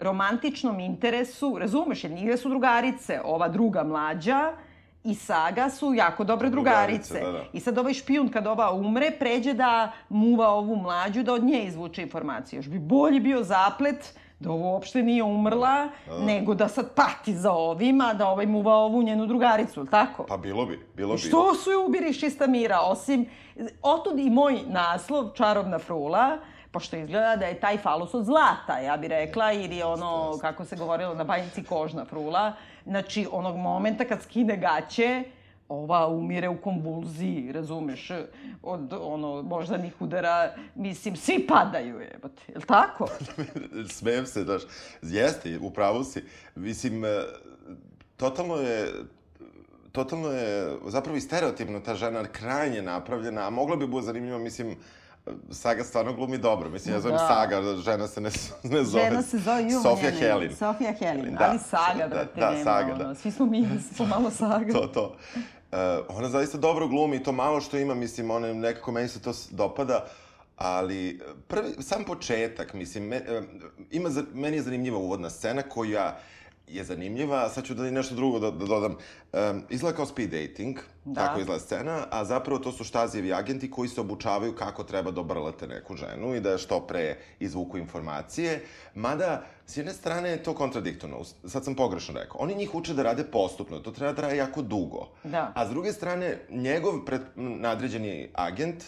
[0.00, 4.52] romantičnom interesu, razumeš, jer njih su drugarice, ova druga mlađa
[5.04, 7.14] i Saga su jako dobre drugarice.
[7.14, 7.44] Drugarice, da, da.
[7.52, 11.64] I sad ovaj špijun kad ova umre, pređe da muva ovu mlađu, da od nje
[11.64, 12.58] izvuče informacije.
[12.58, 15.88] Još bi bolji bio zaplet da ovo uopšte nije umrla,
[16.20, 20.24] nego da sad pati za ovima, da ovaj muva ovu njenu drugaricu, ili tako?
[20.28, 21.20] Pa bilo bi, bilo bi.
[21.20, 23.26] Što su je ubili iz čista mira, osim...
[23.82, 26.38] Otud i moj naslov, Čarobna frula,
[26.70, 30.76] pošto izgleda da je taj falus od zlata, ja bih rekla, ili ono, kako se
[30.76, 32.52] govorilo na bajnici, kožna frula.
[32.84, 35.24] Znači, onog momenta kad skine gaće,
[35.72, 38.10] ova umire u konvulziji, razumeš,
[38.62, 43.08] od ono, moždanih udara, mislim, svi padaju, jebote, je li tako?
[43.98, 44.62] Smejem se, znaš.
[45.02, 46.24] Jeste, u pravu si.
[46.54, 47.08] Mislim, e,
[48.16, 48.92] totalno je
[49.92, 54.76] totalno je zapravo i stereotipno ta žena krajnje napravljena, a mogla bi bude zanimljiva, mislim,
[55.50, 56.70] Saga stvarno glumi dobro.
[56.70, 57.26] Mislim, ja zovem Da.
[57.26, 58.30] Saga, žena se ne,
[58.62, 59.04] ne zove...
[59.04, 60.56] Žena se zove ju, ne, ne, Helin.
[60.56, 63.14] Sofija Helin, Da, ali Saga, da, brate, da, nema, Saga, ono, da.
[63.14, 64.72] svi smo mi pomalo Saga.
[64.78, 65.16] to, to.
[65.72, 69.32] Uh, ona zaista dobro glumi to malo što ima, mislim, ona nekako meni se to
[69.50, 70.06] dopada,
[70.56, 73.42] ali prvi, sam početak, mislim, me, e,
[73.90, 76.18] ima, meni je zanimljiva uvodna scena koja
[76.68, 78.96] je zanimljiva, a sad ću da i nešto drugo da, da dodam.
[79.32, 81.26] Um, izgleda kao speed dating, Da.
[81.26, 85.20] tako izgleda scena, a zapravo to su štazijevi agenti koji se obučavaju kako treba da
[85.20, 90.54] obrlate neku ženu i da što pre izvuku informacije, mada s jedne strane je to
[90.54, 92.40] kontradiktorno, sad sam pogrešno rekao.
[92.40, 95.08] Oni njih uče da rade postupno, to treba da traje jako dugo.
[95.24, 95.52] Da.
[95.54, 98.84] A s druge strane, njegov pred, nadređeni agent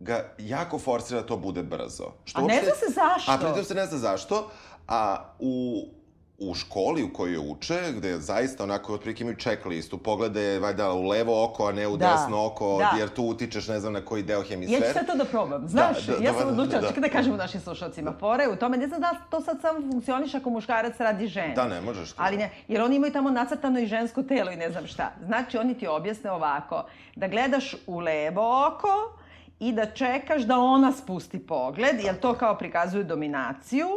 [0.00, 2.12] ga jako forsira da to bude brzo.
[2.24, 3.32] Što A ne zna se zašto.
[3.32, 4.50] A pritom se ne zna zašto,
[4.88, 5.84] a u
[6.38, 11.44] u školi u kojoj uče, gde zaista onako otprilike imaju checklistu, poglede valjda u levo
[11.44, 12.98] oko, a ne u Da, desno oko, da.
[12.98, 14.86] jer tu utičeš ne znam na koji deo Ja hemisfere.
[14.86, 15.68] ću sve to da probam.
[15.68, 16.88] Znaš, Da, da, ja da, sam da, odlučila, da.
[16.88, 18.12] čekaj da kažemo našim slušalcima.
[18.20, 21.26] Fora je u tome, ne znam da li to sad samo funkcioniš ako muškarac radi
[21.26, 21.54] ženu.
[21.54, 22.22] Da, ne možeš to.
[22.22, 25.12] Ali ne, jer oni imaju tamo nacrtano i žensko telo i ne znam šta.
[25.24, 26.84] Znači, oni ti objasne ovako,
[27.16, 29.18] da gledaš u levo oko
[29.60, 33.88] i da čekaš da ona spusti pogled, jer to kao prikazuje dominaciju,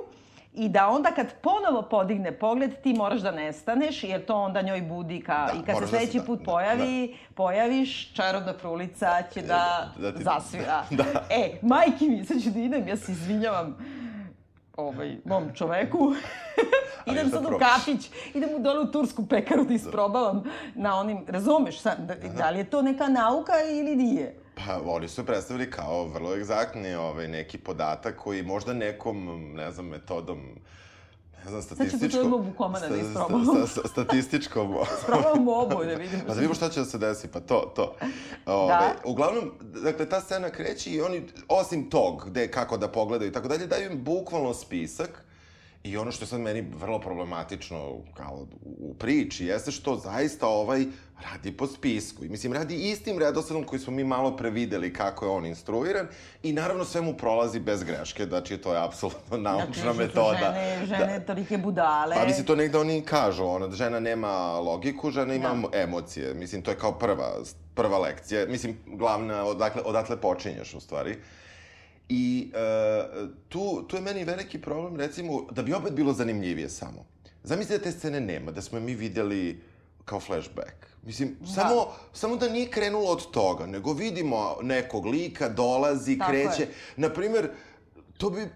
[0.57, 4.81] i da onda kad ponovo podigne pogled, ti moraš da nestaneš, jer to onda njoj
[4.81, 5.33] budi ka...
[5.45, 9.91] Da, I kad se da sledeći se- put da, pojavi, pojaviš, čarobna frulica će da,
[9.97, 10.83] da ti- zasvira.
[10.91, 11.03] Da.
[11.29, 13.77] E, majke mi, sad ću da idem, ja se izvinjavam
[14.77, 16.13] ovaj, mom čoveku.
[17.05, 20.43] idem sad u kafić, idem u dole u tursku pekaru da isprobavam
[20.75, 24.35] na onim, razumeš, sad, da, da li je to neka nauka ili nije?
[24.57, 29.85] Pa, oni su predstavili kao vrlo egzaktni ovaj, neki podatak koji možda nekom, ne znam,
[29.87, 30.39] metodom
[31.43, 31.99] ne znam, statističkom...
[32.09, 33.55] potrebujemo bukomana da sta- isprobamo.
[33.55, 34.75] sta- sta- statističkom...
[35.05, 36.21] Probamo oboje da vidimo.
[36.27, 37.95] Pa da vidimo šta će da se desi, pa to, to.
[38.45, 38.95] Ove, Da.
[39.05, 39.51] Uglavnom,
[39.83, 43.67] dakle, ta scena kreće i oni, osim tog, gde, kako da pogledaju i tako dalje,
[43.67, 45.23] daju im bukvalno spisak
[45.83, 48.47] I ono što je sad meni vrlo problematično kao
[48.79, 50.85] u priči jeste što zaista ovaj
[51.23, 52.25] radi po spisku.
[52.25, 56.07] I mislim, radi istim redosledom koji smo mi malo prevideli kako je on instruiran
[56.43, 60.53] i naravno sve mu prolazi bez greške, znači to je apsolutno naučna što su metoda.
[60.53, 62.15] Žene, žene tolike budale.
[62.15, 65.79] Pa mislim, to negde oni kažu, ono, da žena nema logiku, žena ima Da.
[65.79, 66.33] emocije.
[66.33, 67.33] Mislim, to je kao prva,
[67.73, 68.45] prva lekcija.
[68.47, 71.17] Mislim, glavna, odakle, odatle počinješ, u stvari.
[72.09, 72.57] I e,
[73.49, 77.05] tu, tu je meni veliki problem, recimo, da bi opet bilo zanimljivije samo.
[77.43, 79.61] Zamislite da te scene nema, da smo mi vidjeli
[80.07, 80.87] kao flashback.
[81.03, 81.47] Mislim, da.
[81.47, 86.61] samo, samo da nije krenulo od toga, nego vidimo nekog lika, dolazi, Tako kreće.
[86.61, 86.73] je.
[86.95, 87.49] Naprimer,
[88.17, 88.47] to bi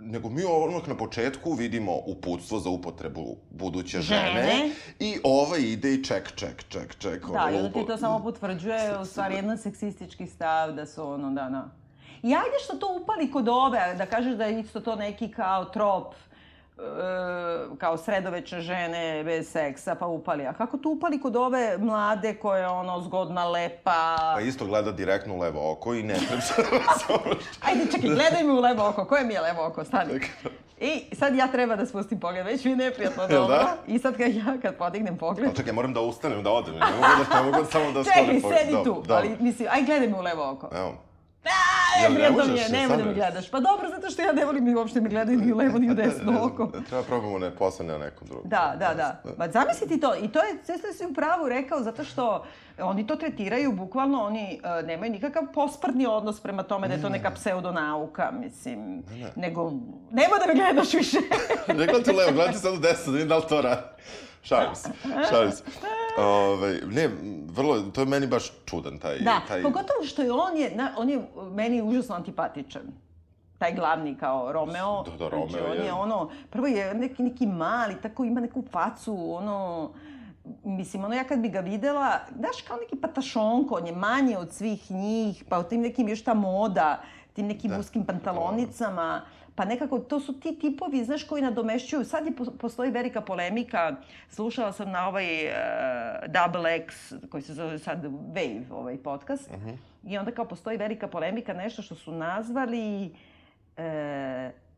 [0.00, 4.70] nego mi odmah na početku vidimo uputstvo za upotrebu buduće žene, Žene.
[4.98, 7.26] i ova ide i ček, ček, ček, ček.
[7.26, 11.10] Da, ono, i onda ti to samo potvrđuje u stvari jedan seksistički stav da su
[11.10, 11.68] ono, da, da.
[12.22, 15.64] I ajde što to upali kod ove, da kažeš da je isto to neki kao
[15.64, 16.14] trop,
[17.78, 20.46] kao sredovečne žene bez seksa, pa upali.
[20.46, 24.16] A kako to upali kod ove mlade koja je ono zgodna, lepa...
[24.34, 26.42] Pa isto gleda direktno u levo oko i ne treba
[27.66, 29.04] Ajde, čekaj, gledaj mi u levo oko.
[29.04, 29.84] Koje mi je levo oko?
[29.84, 30.20] Stani.
[30.80, 33.56] I sad ja treba da spustim pogled, već mi je neprijatno Jel dobro.
[33.56, 33.76] da?
[33.86, 36.74] I sad kad ja kad podignem pogled, Ali čekaj, moram da ustanem, da odem.
[36.74, 38.58] Ne mogu da, ne mogu samo da čekaj, sklonim pogled.
[38.60, 39.00] sedi Dobro, tu.
[39.00, 39.16] dobro.
[39.16, 40.68] Ali mislim, aj gledaj me u levo oko.
[40.72, 40.94] Evo.
[41.44, 43.50] A, Jel ne je, možeš, nemoj da mi gledaš.
[43.50, 45.90] Pa dobro, zato što ja ne volim i uopšte mi gledaju ni u levo ni
[45.90, 46.72] u desno oko.
[46.88, 48.50] Treba probamo ne posle na nekom drugom.
[48.50, 49.22] Da, da, da.
[49.38, 50.14] Ma zamisli ti to.
[50.16, 52.44] I to je, sve si u pravu rekao, zato što
[52.78, 57.08] oni to tretiraju, bukvalno, oni uh, nemaju nikakav posprdni odnos prema tome da je to
[57.08, 59.02] neka pseudonauka, mislim.
[59.36, 59.72] Nego,
[60.10, 61.18] nemoj da me gledaš više.
[61.68, 63.82] ne gledam levo, gledam ti sad u desno, da vidim da li to radi.
[64.48, 64.90] Šalim se,
[65.30, 65.62] šalim se.
[66.18, 67.10] Ove, ne,
[67.46, 69.18] vrlo, to je meni baš čudan taj...
[69.18, 69.62] Da, taj...
[69.62, 72.82] pogotovo što je on je, na, on je meni užasno antipatičan.
[73.58, 75.02] Taj glavni kao Romeo.
[75.02, 75.84] Da, da, Romeo znači, on je.
[75.84, 79.90] je ono, prvo je neki, neki mali, tako ima neku facu, ono,
[80.64, 84.52] mislim, ono ja kad bi ga videla, znaš, kao neki patašonko, on je manji od
[84.52, 89.22] svih njih, pa u tim nekim još ta moda, tim nekim Da, uskim pantalonicama,
[89.58, 92.04] pa nekako to su ti tipovi, znaš, koji nadomešćuju.
[92.04, 93.96] Sad je, pos- postoji velika polemika,
[94.28, 95.52] slušala sam na ovaj uh,
[96.26, 99.50] Double X, koji se zove sad Wave, ovaj podcast,
[100.04, 103.82] i onda kao postoji velika polemika, nešto što su nazvali uh,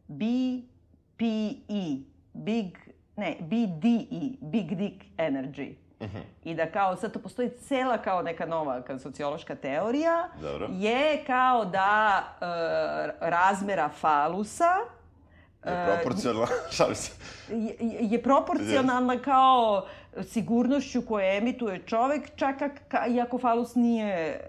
[0.09, 1.97] BPE,
[2.33, 2.79] Big,
[3.17, 5.75] ne, BDE, Big Dick Energy.
[6.45, 10.69] I da kao sad to postoji cela kao neka nova kao sociološka teorija, Dobro.
[10.73, 12.45] je kao da e,
[13.31, 14.75] razmera falusa
[15.67, 17.13] Je proporcionalno, šalim se.
[17.51, 19.87] je, je proporcionalna kao
[20.23, 24.41] sigurnošću koje emituje čovek, čak ak, ka, iako falus nije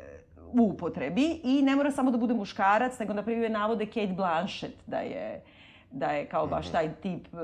[0.53, 4.75] u upotrebi i ne mora samo da bude muškarac, nego na primjer navode Kate Blanchett
[4.87, 5.41] da je
[5.91, 7.39] da je kao baš taj tip uh,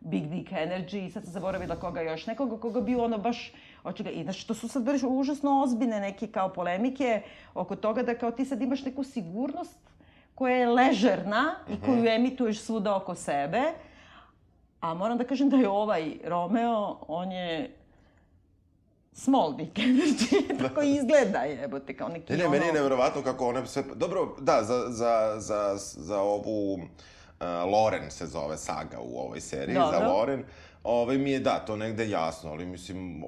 [0.00, 1.06] Big Dick Energy.
[1.06, 3.52] I sad sam zaboravila koga još, nekoga koga bi ono baš
[3.84, 7.22] očega, i znači to su sad baš užasno ozbiljne neke kao polemike
[7.54, 9.78] oko toga da kao ti sad imaš neku sigurnost
[10.34, 13.62] koja je ležerna i koju emituješ svuda oko sebe,
[14.80, 17.76] a moram da kažem da je ovaj Romeo, on je
[19.12, 22.52] small dick energy, tako izgleda jebote, kao neki Ne, ne, ono...
[22.52, 23.82] meni je nevjerovatno kako one sve...
[23.94, 26.78] Dobro, da, za, za, za, za ovu...
[27.40, 29.98] Uh, Loren se zove saga u ovoj seriji, Dobro.
[29.98, 30.44] za Loren.
[30.84, 33.24] Ovaj mi je, da, to negde jasno, ali mislim,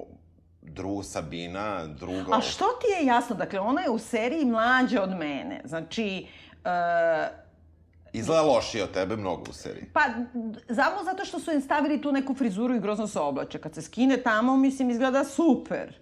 [0.61, 2.37] dru, Sabina, druga...
[2.37, 3.35] A što ti je jasno?
[3.35, 5.61] Dakle, ona je u seriji mlađa od mene.
[5.65, 6.27] Znači,
[6.65, 7.29] e,
[8.13, 9.85] Izgleda lošije od tebe mnogo u seriji.
[9.93, 10.01] pa,
[10.75, 13.57] samo zato što su im stavili tu neku frizuru i grozno se oblače.
[13.57, 15.99] Kad se skine tamo, mislim, izgleda super.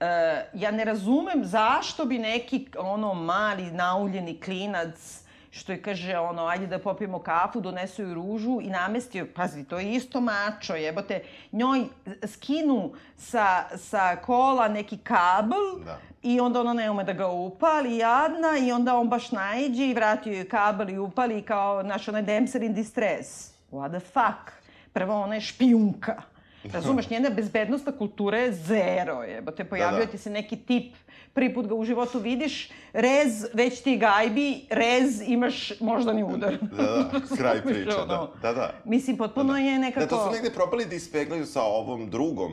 [0.00, 0.06] E,
[0.54, 5.23] ja ne razumem zašto bi neki ono mali nauljeni klinac
[5.54, 9.78] što je kaže ono, ajde da popijemo kafu, donesu joj ružu i namestio, pazi, to
[9.78, 11.84] je isto mačo, jebote, njoj
[12.26, 15.98] skinu sa, sa kola neki kabel Da.
[16.22, 19.94] i onda ona ne ume da ga upali, jadna, i onda on baš najđe i
[19.94, 23.54] vratio joj kabel i upali kao, znaš, onaj damsel in distress.
[23.70, 24.52] What the fuck?
[24.92, 26.22] Prvo, ona je špijunka.
[26.72, 29.64] Razumeš, njena bezbednostna kultura je zero, jebote.
[29.64, 30.10] Pojavio Da, da.
[30.10, 30.94] ti se neki tip,
[31.34, 36.58] prvi put ga u životu vidiš, rez, već ti gajbi, rez, imaš moždani udar.
[36.60, 38.32] Da, da, kraj priče, da.
[38.42, 38.74] Da, da.
[38.84, 40.00] Mislim, potpuno je nekako...
[40.00, 42.52] Da, to su negde probali da ispeglaju sa ovom drugom,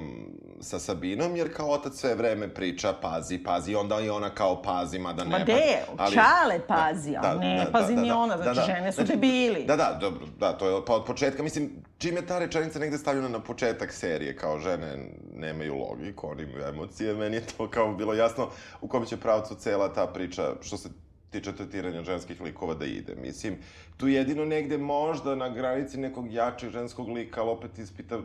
[0.61, 4.99] sa Sabinom, jer kao otac sve vreme priča, pazi, pazi, onda i ona kao pazi,
[4.99, 9.03] mada ne Ma de, Ali- Čale pazi, a ne pazi ni ona, znači žene su
[9.03, 9.65] debili.
[9.67, 12.97] Da, da, dobro, da, to je pa od početka, mislim, čim je ta rečenica negde
[12.97, 14.97] stavljena na početak serije, kao žene
[15.35, 18.49] nemaju logiku, oni imaju emocije, meni je to kao bilo jasno
[18.81, 20.89] u kom će pravcu cela ta priča, što se
[21.29, 23.15] tiče tretiranja ženskih likova da ide.
[23.15, 23.57] Mislim,
[23.97, 28.19] tu jedino negde možda na granici nekog jačeg ženskog lika, ali opet ispita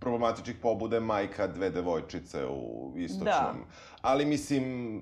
[0.00, 3.24] problematičnih pobude majka dve devojčice u istočnom.
[3.24, 3.52] Da.
[4.02, 4.94] Ali mislim,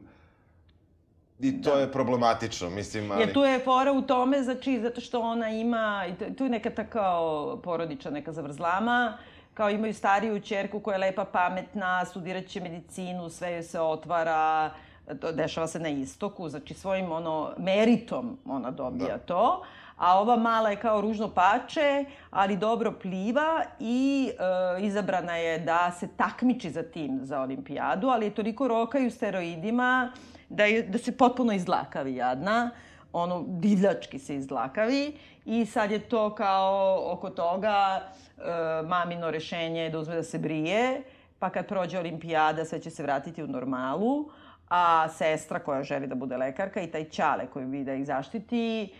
[1.40, 3.20] i to je problematično, mislim, ali...
[3.22, 6.04] Jer tu je fora u tome, znači, zato što ona ima,
[6.38, 9.18] tu- je neka ta kao porodična neka zavrzlama,
[9.54, 14.70] kao imaju stariju čerku koja je lepa, pametna, studirat će medicinu, sve joj se otvara,
[15.34, 19.18] dešava se na istoku, znači svojim ono meritom ona dobija Da.
[19.18, 19.62] to.
[19.98, 25.92] A ova mala je kao ružno pače, ali dobro pliva i e, izabrana je da
[25.92, 30.12] se takmiči za tim za olimpijadu, ali je toliko rokaju steroidima
[30.48, 32.70] da, je, da se potpuno izlakavi jadna.
[33.12, 38.42] Ono, divljački se izlakavi i sad je to kao oko toga e,
[38.86, 41.02] mamino rešenje je da uzme da se brije,
[41.38, 44.30] pa kad prođe olimpijada sve će se vratiti u normalu,
[44.68, 48.92] a sestra koja želi da bude lekarka i taj ćale koji bi da ih zaštiti,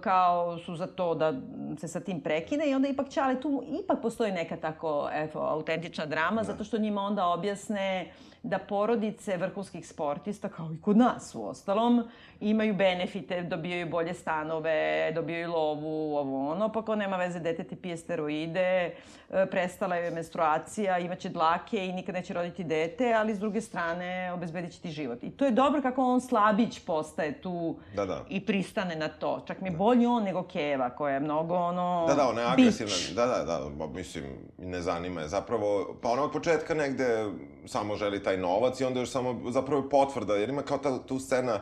[0.00, 1.32] kao su za to da
[1.78, 6.06] se sa tim prekine i onda ipak Ćale tu ipak postoji neka tako evo, autentična
[6.06, 11.46] drama zato što njima onda objasne da porodice vrhunskih sportista, kao i kod nas u
[11.48, 12.08] ostalom,
[12.40, 17.76] imaju benefite, dobijaju bolje stanove, dobijaju lovu, ovo ono, pa ko nema veze, dete ti
[17.76, 18.94] pije steroide,
[19.30, 24.32] e, prestala je menstruacija, imaće dlake i nikad neće roditi dete, ali s druge strane
[24.32, 25.18] obezbedit će ti život.
[25.22, 28.24] I to je dobro kako on slabić postaje tu Da, da.
[28.28, 29.44] i pristane na to.
[29.46, 32.04] Čak mi je bolji on nego Keva, koja je mnogo ono...
[32.08, 32.94] Da, da, ona je agresivna.
[33.14, 34.24] Da, da, da, ba, mislim,
[34.58, 35.28] ne zanima je.
[35.28, 37.26] Zapravo, pa ona od početka negde
[37.66, 41.18] samo želi taj novac i onda još samo zapravo potvrda, jer ima kao ta, tu
[41.18, 41.60] scena,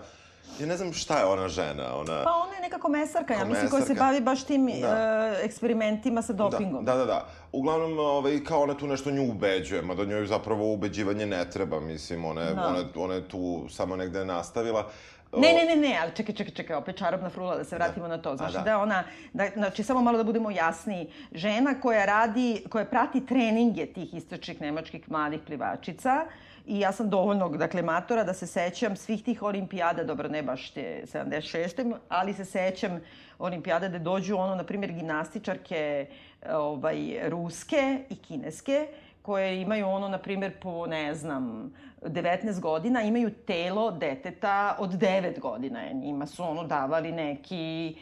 [0.60, 2.22] ja ne znam šta je ona žena, ona...
[2.24, 5.36] Pa ona je neka komesarka, ja mislim, koja se bavi baš tim Da.
[5.40, 6.84] e, eksperimentima sa dopingom.
[6.84, 7.26] Da, da, da.
[7.52, 12.24] Uglavnom, ovaj, kao ona tu nešto nju ubeđuje, mada njoj zapravo ubeđivanje ne treba, mislim,
[12.24, 12.66] ona je, Da.
[12.66, 14.90] ona, ona je tu samo negde nastavila.
[15.36, 18.18] Ne, ne, ne, ne, ali čekaj, čekaj, čekaj, opet čarobna frula, da se vratimo na
[18.18, 18.36] to.
[18.36, 18.64] Znači A, da.
[18.64, 18.78] da.
[18.78, 24.14] ona, da, znači samo malo da budemo jasniji, žena koja radi, koja prati treninge tih
[24.14, 26.26] istočnih nemačkih mladih plivačica,
[26.66, 30.70] I ja sam dovoljnog, dakle, matora da se sećam svih tih olimpijada, dobro, ne baš
[30.70, 31.94] te 76.
[32.08, 33.00] ali se sećam
[33.38, 36.06] olimpijada da dođu, ono, na primjer, gimnastičarke
[36.52, 38.86] ovaj, ruske i kineske,
[39.22, 41.72] koje imaju ono, na primjer, po, ne znam,
[42.04, 45.80] 19 godina, imaju telo deteta od 9 godina.
[45.92, 47.96] Njima su ono davali neki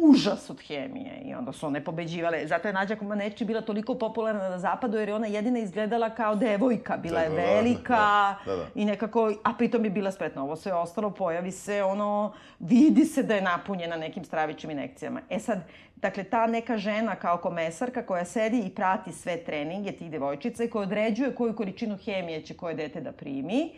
[0.00, 2.46] užas od hemije i onda su one pobeđivale.
[2.46, 6.34] Zato je Nađa Komaneči bila toliko popularna na zapadu jer je ona jedina izgledala kao
[6.34, 6.96] devojka.
[6.96, 8.66] Bila je Da, da, da, velika da, da.
[8.74, 10.42] i nekako, a pritom je bila spretna.
[10.42, 15.20] Ovo sve ostalo pojavi se ono, vidi se da je napunjena nekim stravičnim inekcijama.
[15.30, 15.58] E sad,
[15.96, 20.70] dakle, ta neka žena kao komesarka koja sedi i prati sve treninge tih devojčica i
[20.70, 23.72] koja određuje koju količinu hemije će koje dete da primi,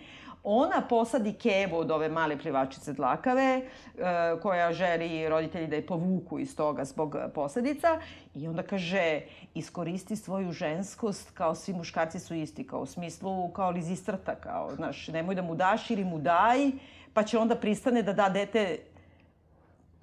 [0.45, 3.63] ona posadi kevu od ove male plivačice dlakave, e,
[4.43, 8.01] koja želi roditelji da je povuku iz toga zbog posledica
[8.35, 9.21] i onda kaže
[9.55, 15.09] iskoristi svoju ženskost kao svi muškarci su isti, kao u smislu kao lizistrata, kao, znaš,
[15.09, 16.71] nemoj da mu daš ili mu daj,
[17.15, 18.79] pa će onda pristane da da dete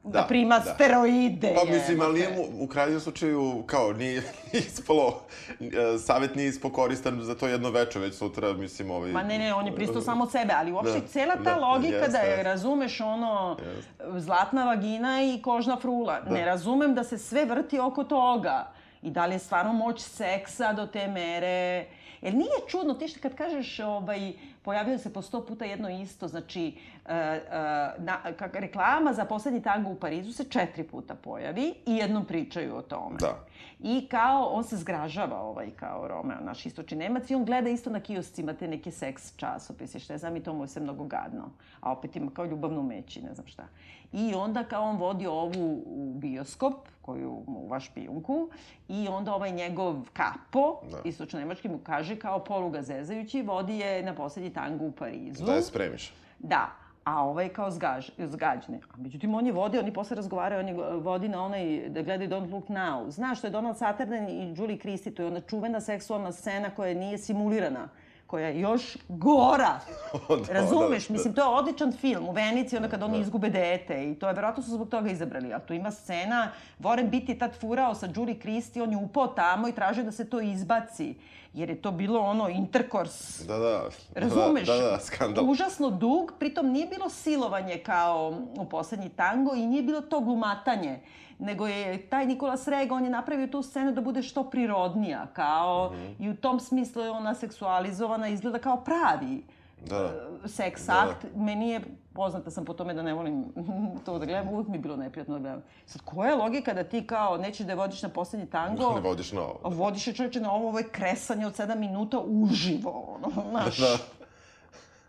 [0.06, 0.74] da, Da, prima da.
[0.74, 1.56] steroide.
[1.56, 4.24] Pa mislim, ali nije mu, u krajnjem slučaju, kao, nije
[4.68, 5.22] ispalo,
[5.60, 9.12] e, savjet nije ispao koristan za to jedno veče, već sutra, mislim, ovaj...
[9.12, 11.56] Ma ne, ne, on je pristao samo od sebe, ali uopšte Da, cela ta da,
[11.56, 14.20] logika jeste, da je, razumeš, ono, Jeste.
[14.20, 16.20] zlatna vagina i kožna frula.
[16.30, 18.72] Ne razumem da se sve vrti oko toga.
[19.02, 21.86] I da li je stvarno moć seksa do te mere...
[22.26, 26.28] Jer nije čudno, ti što kad kažeš, ovaj, pojavio se po sto puta jedno isto,
[26.28, 31.74] znači, uh, uh, na, kak, reklama za poslednji tango u Parizu se četiri puta pojavi
[31.86, 33.18] i jednom pričaju o tome.
[33.20, 33.46] Da.
[33.80, 37.90] I kao, on se zgražava, ovaj, kao Romeo, naš istočni Nemac, i on gleda isto
[37.90, 41.04] na kioscima te neke seks časopise, šta je znam, i to mu je sve mnogo
[41.04, 41.52] gadno.
[41.82, 43.68] A opet ima kao ljubavnu meći, ne znam šta.
[44.14, 48.50] I onda kao on vodi ovu u bioskop, koju mu uva špijunku,
[48.88, 50.98] i onda ovaj njegov kapo, da.
[51.04, 55.46] istočno-nemački, mu kaže kao poluga zezajući, vodi je na poslednji tango u Parizu.
[55.46, 56.14] Da je spremiš.
[56.40, 56.72] Da,
[57.04, 58.80] a ovaj kao zgaž, zgađne.
[58.94, 62.30] A međutim, on je vodi, oni posle razgovaraju, on je vodi na onaj, da gledaju
[62.30, 63.10] Don't Look Now.
[63.10, 66.94] Znaš, to je Donald Sutherland i Julie Christie, to je ona čuvena seksualna scena koja
[66.94, 67.90] nije simulirana
[68.28, 69.80] koja je još gora.
[70.48, 71.08] da, Razumeš?
[71.08, 71.14] Da, da.
[71.14, 73.22] Mislim, to je odličan film u Venici, onda kad oni da.
[73.22, 75.54] izgube dete i to je, verovatno su zbog toga izabrali.
[75.54, 79.28] A tu ima scena, Warren Beatty je tad furao sa Julie Christie, on je upao
[79.28, 81.16] tamo i tražio da se to izbaci.
[81.54, 83.46] Jer je to bilo ono interkors.
[83.48, 83.84] Da, da.
[84.16, 84.68] Razumeš?
[84.68, 85.50] Da, da, da, skandal.
[85.50, 91.00] Užasno dug, pritom nije bilo silovanje kao u poslednji tango i nije bilo to glumatanje
[91.40, 95.92] nego je taj Nikola Srega, on je napravio tu scenu da bude što prirodnija, kao,
[95.94, 96.16] mm -hmm.
[96.20, 99.44] i u tom smislu je ona seksualizovana, izgleda kao pravi
[99.90, 100.06] da.
[100.06, 101.08] Uh, seks da.
[101.10, 101.26] akt.
[101.36, 101.82] Meni je
[102.14, 103.46] poznata sam po tome da ne volim
[104.06, 105.64] to da gledam, uvijek mi je bilo neprijatno da gledam.
[105.86, 108.96] Sad, koja je logika da ti kao nećeš da je vodiš na poslednji tango?
[108.96, 109.60] Ne vodiš na ovo.
[109.64, 113.78] Vodiš je čovječe na ovo, ovo je kresanje od 7 minuta uživo, ono, znaš.
[113.78, 113.98] Da.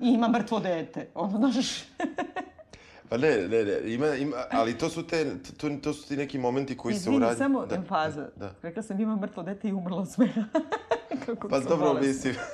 [0.01, 1.67] I ima mrtvo dete, ono, znaš.
[3.09, 5.27] Pa ne, ne, ne, ima, ima, ali to su, te,
[5.57, 7.39] to, to su ti neki momenti koji Izvini, se urađu...
[7.39, 8.21] samo da, faza.
[8.21, 8.55] Da, da.
[8.63, 10.29] Rekla sam ima mrtvo dete i umrlo sve.
[11.27, 12.25] Kako pa dobro, bolest.
[12.25, 12.35] mislim...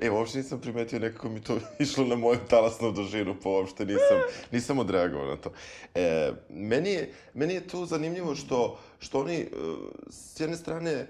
[0.00, 4.18] E, uopšte nisam primetio, nekako mi to išlo na moju talasnu dužinu, pa uopšte nisam,
[4.52, 5.52] nisam odreagovao na to.
[5.94, 9.46] E, meni, je, meni je tu zanimljivo što, što oni, e,
[10.10, 11.06] s jedne strane,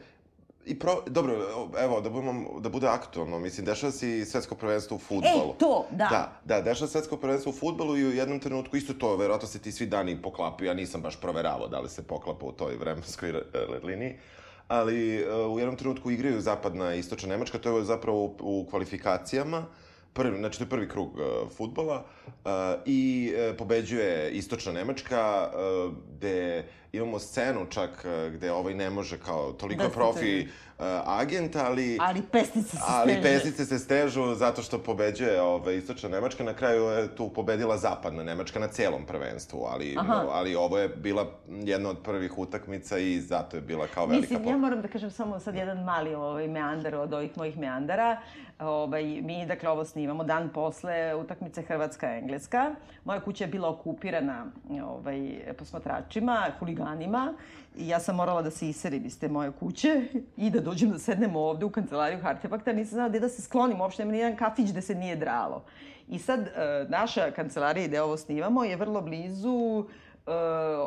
[0.67, 1.35] I pro, dobro,
[1.79, 5.55] evo, da, budemo, da bude aktualno, mislim, dešava se i svetsko prvenstvo u futbolu.
[5.55, 6.09] E, to, da.
[6.11, 9.49] Da, da, dešava se svetsko prvenstvo u futbolu i u jednom trenutku isto to, verovatno
[9.49, 12.77] se ti svi dani poklapaju, ja nisam baš proveravao da li se poklapa u toj
[12.77, 13.33] vremenskoj
[13.83, 14.17] liniji,
[14.69, 18.67] ali uh, u jednom trenutku igraju zapadna i istočna Nemačka, to je zapravo u, u
[18.71, 19.67] kvalifikacijama,
[20.13, 22.51] prvi, znači to je prvi krug uh, futbola uh,
[22.87, 26.65] i uh, pobeđuje istočna Nemačka uh, gde
[26.97, 30.47] imamo scenu čak uh, gde ovaj ne može kao toliko da, profi
[31.05, 31.99] agent, ali...
[32.01, 33.27] Ali pesnice se ali stežu.
[33.27, 36.45] Ali pesnice se stežu zato što pobeđuje ovaj, istočna Nemačka.
[36.45, 40.27] Na kraju je tu pobedila zapadna Nemačka na celom prvenstvu, ali, Aha.
[40.33, 44.35] ali ovo je bila jedna od prvih utakmica i zato je bila kao velika...
[44.35, 48.21] Mislim, ja moram da kažem samo sad jedan mali ovaj, meandar od ovih mojih meandara.
[48.59, 52.75] Ovaj, mi, dakle, ovo snimamo dan posle utakmice Hrvatska-Engleska.
[53.05, 54.47] Moja kuća je bila okupirana
[54.85, 57.35] ovaj, posmatračima, huliganima
[57.77, 60.03] i ja sam morala da se iserim iz te moje kuće
[60.37, 62.73] i da dođem da sednem ovde u kancelariju Hartefakta.
[62.73, 65.65] Nisam znala gde da se sklonim, uopšte nema nijedan kafić gde se nije dralo.
[66.09, 69.85] I sad, e, naša kancelarija gde ovo snimamo je vrlo blizu
[70.27, 70.35] uh,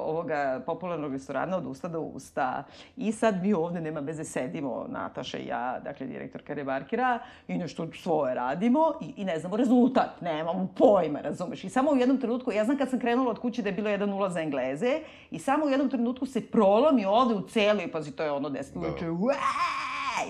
[0.02, 2.64] ovoga popularnog restorana od usta do usta.
[2.98, 7.88] I sad mi ovde, nema veze, sedimo, Nataša i ja, dakle, direktorka Rebarkira, i nešto
[8.02, 11.64] svoje radimo i, i ne znamo rezultat, nemamo pojma, razumeš?
[11.64, 13.90] I samo u jednom trenutku, ja znam kad sam krenula od kuće da je bilo
[13.90, 15.00] 1-0 za Engleze,
[15.32, 18.74] i samo u jednom trenutku se prolomi ovde u celoj, pazi, to je ono 10
[18.74, 18.80] da.
[18.80, 19.06] uveče,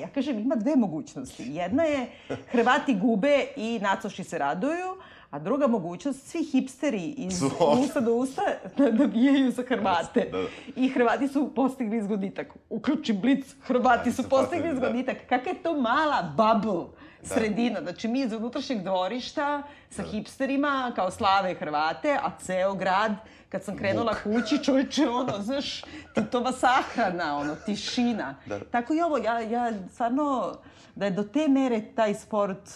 [0.01, 1.43] ja kažem, ima dve mogućnosti.
[1.47, 2.08] Jedna je
[2.51, 4.97] Hrvati gube i nacoši se raduju,
[5.32, 7.43] A druga mogućnost, svi hipsteri iz
[7.84, 8.41] usta do usta
[8.99, 10.30] nabijaju za Hrvate.
[10.32, 10.47] Da, da.
[10.75, 12.47] I Hrvati su postigli zgoditak.
[12.69, 14.75] Uključi blic, Hrvati su postigli da.
[14.75, 15.17] zgoditak.
[15.30, 16.86] Kakva je to mala bubble
[17.21, 17.28] da.
[17.36, 17.82] sredina.
[17.82, 20.07] Znači, mi iz unutrašnjeg dvorišta sa da.
[20.07, 23.11] hipsterima, kao slave Hrvate, a ceo grad,
[23.49, 24.41] kad sam krenula Muk.
[24.41, 25.82] kući, čovječe, ono, znaš,
[26.15, 28.36] Titova sahrana, ono, tišina.
[28.45, 28.59] Da.
[28.59, 30.53] Tako i ovo, ja, ja stvarno,
[30.95, 32.69] da je do te mere taj sport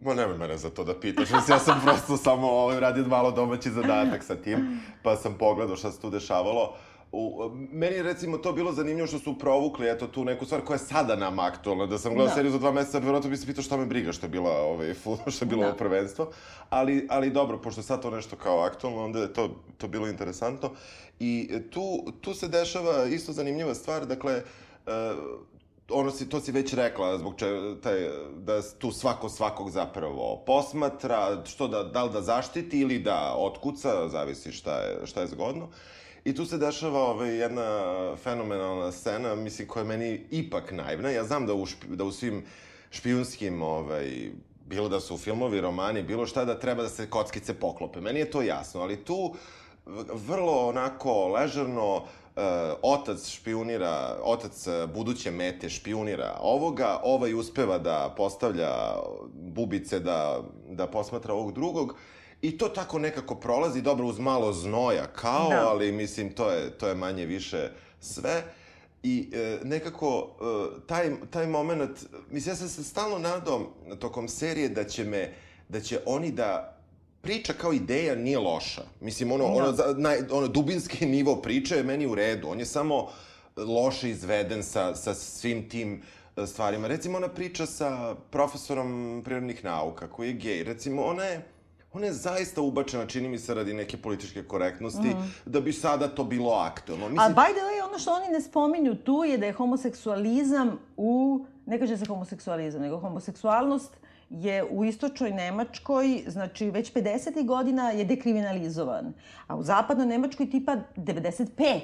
[0.00, 3.30] Ma nemoj mene za to da pitaš, mislim, ja sam prosto samo ovaj, radio malo
[3.30, 6.74] domaći zadatak sa tim, pa sam pogledao šta se tu dešavalo.
[7.12, 10.74] U, meni je recimo to bilo zanimljivo što su provukli eto tu neku stvar koja
[10.74, 11.86] je sada nam aktualna.
[11.86, 12.34] Da sam gledao da.
[12.34, 14.94] seriju za dva meseca, verovatno bi se pitao šta me briga što je bila ovaj,
[15.32, 15.68] što je bilo da.
[15.68, 16.30] ovo prvenstvo.
[16.70, 20.08] Ali, ali dobro, pošto je sad to nešto kao aktualno, onda je to, to bilo
[20.08, 20.70] interesantno.
[21.20, 24.42] I tu, tu se dešava isto zanimljiva stvar, dakle,
[24.86, 24.92] uh,
[25.90, 31.44] ono si, to si već rekla, zbog čega, taj, da tu svako svakog zapravo posmatra,
[31.44, 35.68] što da, da li da zaštiti ili da otkuca, zavisi šta je, šta je zgodno.
[36.24, 37.66] I tu se dešava ovaj, jedna
[38.16, 41.10] fenomenalna scena, mislim, koja je meni ipak naivna.
[41.10, 42.44] Ja znam da u, špi, da u svim
[42.90, 44.30] špijunskim, ovaj,
[44.66, 48.00] bilo da su filmovi, romani, bilo šta, da treba da se kockice poklope.
[48.00, 49.34] Meni je to jasno, ali tu
[50.12, 52.04] vrlo onako ležerno
[52.82, 58.70] otac špionira, otac e, buduće mete špionira ovoga, ovaj uspeva da postavlja
[59.32, 61.94] bubice da, da posmatra ovog drugog.
[62.42, 65.68] I to tako nekako prolazi, dobro, uz malo znoja, kao, da.
[65.68, 67.70] ali mislim, to je, to je manje više
[68.00, 68.42] sve.
[69.02, 71.90] I e, nekako e, taj, taj moment,
[72.30, 75.32] mislim, ja sam se stalno nadao tokom serije da će me,
[75.68, 76.77] da će oni da
[77.20, 78.82] priča kao ideja nije loša.
[79.00, 82.48] Mislim, ono, ono, za, naj, ono dubinski nivo priče je meni u redu.
[82.48, 83.08] On je samo
[83.56, 86.02] loše izveden sa, sa svim tim
[86.36, 86.88] e, stvarima.
[86.88, 90.64] Recimo, ona priča sa profesorom prirodnih nauka, koji je gej.
[90.64, 91.42] Recimo, ona je
[91.92, 95.34] ona je zaista ubačena, čini mi se, radi neke političke korektnosti, mm.
[95.46, 97.08] da bi sada to bilo aktualno.
[97.08, 97.20] Mislim...
[97.20, 101.44] A by the way, ono što oni ne spominju tu je da je homoseksualizam u...
[101.66, 103.96] Ne kaže se homoseksualizam, nego homoseksualnost
[104.30, 107.46] je u istočnoj Nemačkoj, znači već 50.
[107.46, 109.12] godina je dekriminalizovan,
[109.46, 111.80] a u zapadnoj Nemačkoj tipa 95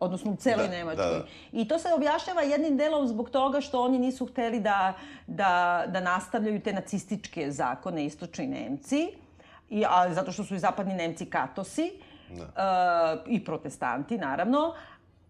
[0.00, 1.06] odnosno u celoj da, Nemačkoj.
[1.06, 1.26] Da, da.
[1.52, 4.94] I to se objašnjava jednim delom zbog toga što oni nisu hteli da,
[5.26, 9.08] da, da nastavljaju te nacističke zakone istočni Nemci,
[9.70, 11.90] i, a, zato što su i zapadni Nemci katosi
[12.30, 12.44] da.
[12.44, 14.74] uh, i protestanti, naravno,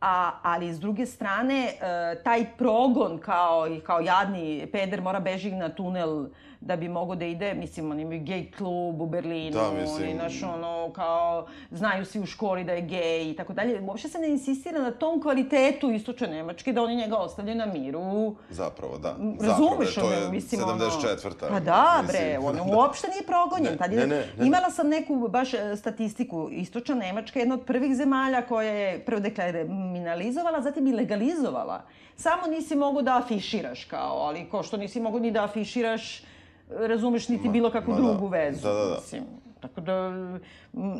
[0.02, 5.68] a, ali s druge strane, uh, taj progon kao, kao jadni peder mora beži na
[5.68, 6.26] tunel
[6.66, 10.02] da bi mogo da ide, mislim, oni imaju gej klub u Berlinu, da, mislim...
[10.02, 13.80] oni, znaš, ono, kao, znaju svi u školi da je gej i tako dalje.
[13.80, 18.36] Uopšte se ne insistira na tom kvalitetu istočne Nemačke da oni njega ostavljaju na miru.
[18.50, 19.16] Zapravo, da.
[19.40, 21.26] Razumeš, Zapravo, je mislim, 74.
[21.26, 23.78] Ono, pa da, bre, on uopšte nije progonjen.
[23.78, 26.48] Tad je, ne, ne, ne, imala sam neku baš e, statistiku.
[26.50, 31.82] Istočna Nemačka je jedna od prvih zemalja koja je prvo dekriminalizovala, zatim i legalizovala.
[32.16, 36.31] Samo nisi mogu da afiširaš kao, ali ko što nisi mogu ni da afiširaš
[36.78, 38.36] razumeš niti bilo kakvu drugu da.
[38.36, 38.68] vezu.
[38.68, 38.94] Da, da, da.
[38.94, 39.22] Mislim.
[39.60, 40.10] Tako da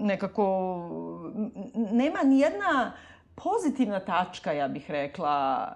[0.02, 0.44] nekako
[1.74, 2.92] nema ni jedna
[3.34, 5.66] pozitivna tačka, ja bih rekla,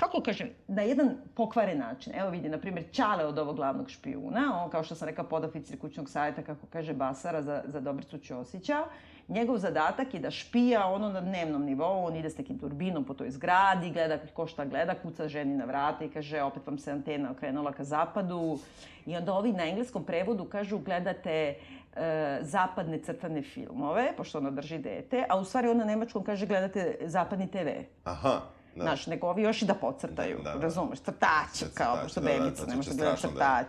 [0.00, 2.12] kako kažem, na jedan pokvaren način.
[2.16, 5.78] Evo vidi, na primjer, Ćale od ovog glavnog špijuna, on, kao što sam rekla, podoficir
[5.78, 8.92] kućnog savjeta, kako kaže Basara, za, za Dobricu Ćosića, uh,
[9.28, 13.14] njegov zadatak je da špija ono na dnevnom nivou, on ide s nekim turbinom po
[13.14, 16.90] toj zgradi, gleda ko šta gleda, kuca ženi na vrata i kaže opet vam se
[16.90, 18.58] antena okrenula ka zapadu.
[19.06, 21.54] I onda ovi na engleskom prevodu kažu gledate
[21.96, 26.46] e, zapadne crtane filmove, pošto ona drži dete, a u stvari ona na nemačkom kaže
[26.46, 27.68] gledate zapadni TV.
[28.04, 28.40] Aha.
[28.76, 28.82] Da.
[28.82, 30.62] Znaš, nego ovi još i da pocrtaju, da, da, da.
[30.62, 33.64] razumeš, crtače, kao, pošto da, bebica, da, ne može da gleda da.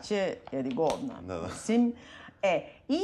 [0.51, 1.47] jer je govna, da, da.
[1.47, 1.93] mislim.
[2.41, 2.99] E, i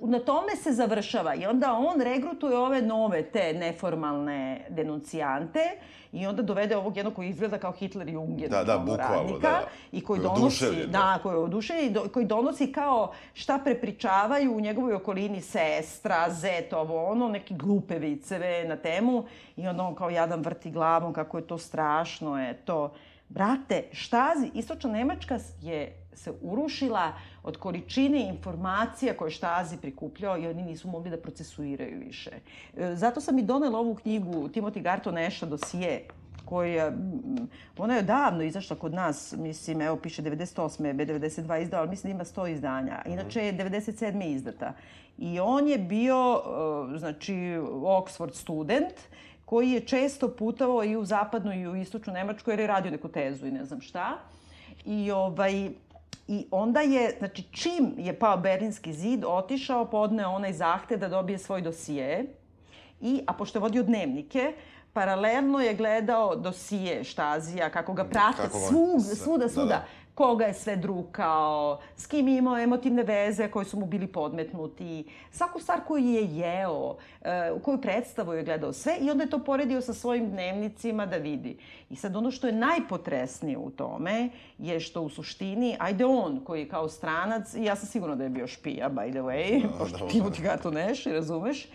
[0.00, 5.60] na tome se završava i onda on regrutuje ove nove te neformalne denuncijante
[6.12, 9.48] i onda dovede ovog jednog koji izgleda kao Hitler Jungen da, da, bukvalno, radnika da,
[9.48, 9.68] da.
[9.92, 10.86] i koji donosi da.
[10.86, 17.06] da, koji oduševljen do, koji donosi kao šta prepričavaju u njegovoj okolini sestra, zet, ovo
[17.06, 19.24] ono, neke glupe viceve na temu
[19.56, 22.92] i onda on kao jadan vrti glavom kako je to strašno, je to
[23.28, 27.12] Brate, Štazi, Istočna Nemačka je se urušila
[27.42, 32.30] od količine informacija koje Štazi prikupljao i oni nisu mogli da procesuiraju više.
[32.76, 36.04] E, zato sam i donela ovu knjigu Timothy Garton Eša dosije
[36.44, 36.92] koja,
[37.78, 40.94] ona je davno izašla kod nas, mislim, evo piše 98.
[40.94, 43.02] B92 izdao, ali mislim da ima 100 izdanja.
[43.06, 44.34] Inače je 97.
[44.34, 44.72] izdata.
[45.18, 46.42] I on je bio,
[46.94, 47.34] e, znači,
[47.70, 48.94] Oxford student,
[49.44, 53.08] koji je često putovao i u zapadnu i u istočnu Nemačku jer je radio neku
[53.08, 54.18] tezu i ne znam šta.
[54.84, 55.70] I ovaj,
[56.28, 61.38] I onda je, znači čim je pao Berlinski zid, otišao, podneo onaj zahte da dobije
[61.38, 62.26] svoj dosije.
[63.00, 64.52] I, a pošto je vodio dnevnike,
[64.92, 69.68] paralelno je gledao dosije Štazija, kako ga prate kako svud, svuda, svuda.
[69.68, 69.84] Da, da
[70.14, 75.04] koga je sve drukao, s kim je imao emotivne veze koje su mu bili podmetnuti,
[75.30, 79.30] svaku stvar koju je jeo, e, u koju predstavu je gledao sve i onda je
[79.30, 81.58] to poredio sa svojim dnevnicima da vidi.
[81.90, 86.60] I sad ono što je najpotresnije u tome je što u suštini, ajde on koji
[86.60, 89.98] je kao stranac, ja sam sigurno da je bio špija, by the way, da, pošto
[89.98, 90.42] da, da.
[90.42, 91.68] Gato neš, razumeš,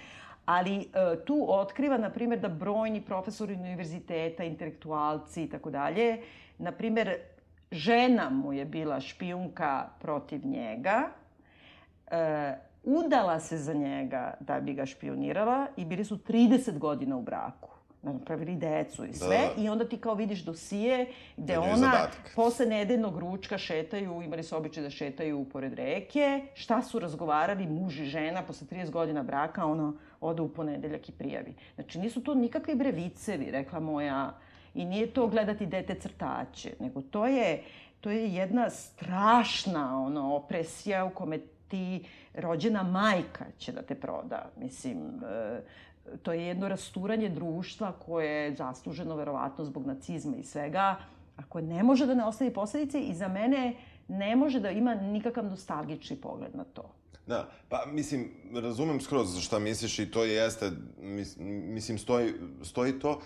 [0.45, 0.85] ali e,
[1.25, 6.21] tu otkriva, na primjer, da brojni profesori univerziteta, intelektualci i tako dalje,
[6.57, 7.17] na primjer,
[7.71, 11.09] žena mu je bila špijunka protiv njega,
[12.11, 17.21] e, udala se za njega da bi ga špionirala i bili su 30 godina u
[17.21, 17.69] braku.
[18.01, 19.37] Napravili decu i sve.
[19.55, 19.61] Da.
[19.61, 21.05] I onda ti kao vidiš dosije
[21.37, 22.31] gde da ona zadatak.
[22.35, 26.41] posle nedeljnog ručka šetaju, imali su običaj da šetaju pored reke.
[26.53, 31.11] Šta su razgovarali muž i žena posle 30 godina braka, ona ode u ponedeljak i
[31.11, 31.53] prijavi.
[31.75, 34.33] Znači nisu to nikakvi brevicevi, rekla moja
[34.73, 37.63] I nije to gledati dete crtače, nego to je,
[38.01, 42.03] to je jedna strašna ono, opresija u kome ti
[42.33, 44.49] rođena majka će da te proda.
[44.57, 45.61] Mislim, e,
[46.23, 50.95] to je jedno rasturanje društva koje je zasluženo verovatno zbog nacizma i svega,
[51.37, 53.73] a koje ne može da ne ostavi posledice i za mene
[54.07, 56.89] ne može da ima nikakav nostalgični pogled na to.
[57.29, 60.71] Da, pa mislim, razumem skroz šta misliš i to jeste,
[61.01, 63.21] mis, mislim, stoji, stoji to.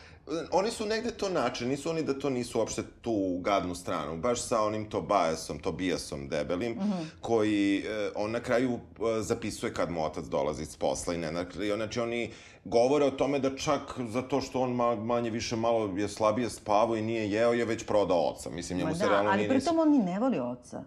[0.51, 4.41] Oni su negde to način, nisu oni da to nisu uopšte tu gadnu stranu, baš
[4.41, 7.05] sa onim to bajasom, to bijasom debelim, mm -hmm.
[7.21, 11.31] koji eh, on na kraju eh, zapisuje kad mu otac dolazi s posla i ne,
[11.75, 12.31] znači oni
[12.65, 16.97] govore o tome da čak zato što on ma, manje više malo je slabije spavao
[16.97, 18.49] i nije jeo, je već prodao oca.
[18.49, 19.49] Mislim, njemu Ma se da, realno ali nije...
[19.49, 20.83] pritom on ni ne voli oca.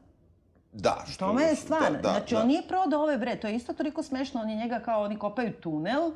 [0.79, 1.27] Da, što...
[1.27, 1.93] Tome je stvar.
[1.93, 2.41] Da, da, znači, da.
[2.41, 5.53] on nije prodao ove bre, to je isto toliko smešno, oni njega kao, oni kopaju
[5.53, 6.11] tunel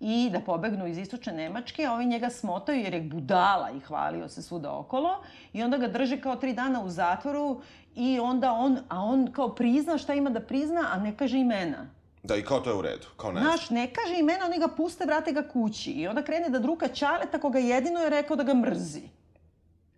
[0.00, 4.28] i da pobegnu iz istočne Nemačke, a ovi njega smotaju jer je budala i hvalio
[4.28, 7.60] se svuda okolo i onda ga drže kao tri dana u zatvoru
[7.94, 11.86] i onda on, a on kao prizna šta ima da prizna, a ne kaže imena.
[12.22, 13.40] Da, i kao to je u redu, kao ne.
[13.40, 15.90] Znaš, ne kaže imena, oni ga puste, vrate ga kući.
[15.90, 19.02] I onda krene da druka Čaleta koga jedino je rekao da ga mrzi.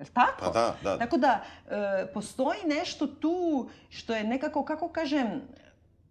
[0.02, 0.44] Jel tako?
[0.44, 0.98] Pa da, da.
[0.98, 1.40] Tako da,
[1.70, 5.42] e, postoji nešto tu što je nekako, kako kažem,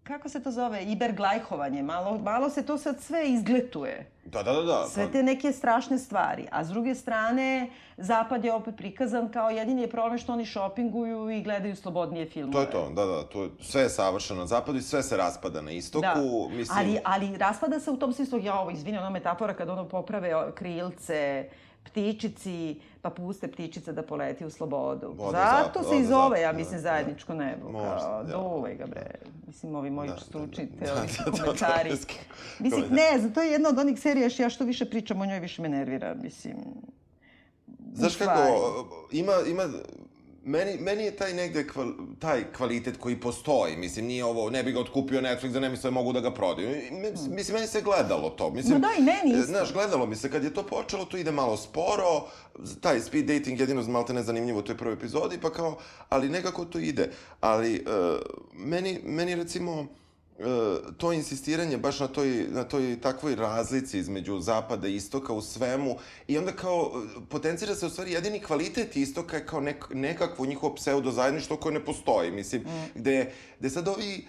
[0.04, 4.12] kako se to zove, iberglajhovanje, malo, malo se to sad sve izgletuje.
[4.26, 4.88] Da, da, da, da.
[4.88, 6.48] Sve te neke strašne stvari.
[6.52, 11.30] A s druge strane, Zapad je opet prikazan kao jedini je problem što oni šopinguju
[11.30, 12.54] i gledaju slobodnije filmove.
[12.54, 15.18] To je to, da, da, to je, sve je savršeno na zapadu i sve se
[15.18, 16.02] raspada na istoku,
[16.50, 16.56] da.
[16.56, 16.78] mislim...
[16.78, 20.56] Ali, ali raspada se u tom smislu, ja ovo, izvini, ona metafora kad ono poprave
[20.56, 21.50] krilce,
[21.84, 25.14] ptičici, pa puste ptičice da poleti u slobodu.
[25.18, 27.72] Voda Zato zapad, se i zove, ja mislim, da, zajedničko nebo.
[27.72, 28.32] Možda, Kao, da.
[28.32, 29.16] dole ga, bre.
[29.48, 31.84] Mislim, ovi moji Da, da, stručni da, da, da, da, komentari.
[31.84, 32.16] teorijski
[32.60, 33.22] Mislim, komentari.
[33.24, 35.62] ne, to je jedna od onih serija, što ja što više pričam o njoj, više
[35.62, 36.56] me nervira, mislim.
[37.94, 38.42] Znaš kako,
[39.12, 39.64] ima, ima,
[40.44, 41.88] meni, meni je taj negde kval,
[42.20, 45.92] taj kvalitet koji postoji, mislim, nije ovo, ne bi ga otkupio Netflix da ne misle
[45.92, 46.70] mogu da ga prodaju.
[46.92, 48.50] Me- Mislim, meni se gledalo to.
[48.50, 49.46] Mislim, Ma da, i meni isto.
[49.48, 52.28] Znaš, gledalo mi se, kad je to počelo, to ide malo sporo,
[52.82, 55.78] taj speed dating jedino malte nezanimljivo u toj prvoj epizodi, pa kao,
[56.10, 57.10] ali nekako to ide.
[57.42, 58.20] Ali, uh,
[58.56, 59.86] meni, meni recimo, e,
[60.98, 65.98] to insistiranje baš na toj, na toj takvoj razlici između zapada i istoka u svemu
[66.28, 70.46] i onda kao e, potencira se u stvari jedini kvalitet istoka je kao nek, nekakvo
[70.46, 72.32] njihovo pseudo zajedništvo koje ne postoji.
[72.32, 72.92] Mislim, mm.
[72.96, 74.28] gde, gde sad ovi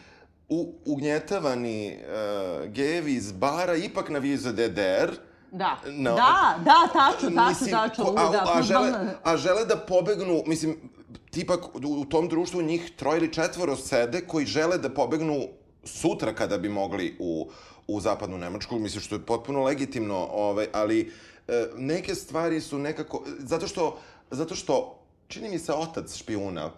[0.49, 5.17] u, ugnjetavani uh, gejevi iz bara ipak naviju za DDR,
[5.53, 8.15] Da, Na- da, da, tačno, tačno, Mislim, tačno.
[8.17, 8.93] a, da, a, žele,
[9.25, 10.77] a žele da pobegnu, mislim,
[11.31, 15.49] tipak u, u tom društvu njih troje ili četvoro sede koji žele da pobegnu
[15.85, 17.51] sutra kada bi mogli u,
[17.87, 21.13] u zapadnu Nemačku, mislim što je potpuno legitimno, ovaj, ali
[21.49, 23.99] e, neke stvari su nekako, zato što,
[24.31, 26.71] zato što čini mi se otac špijuna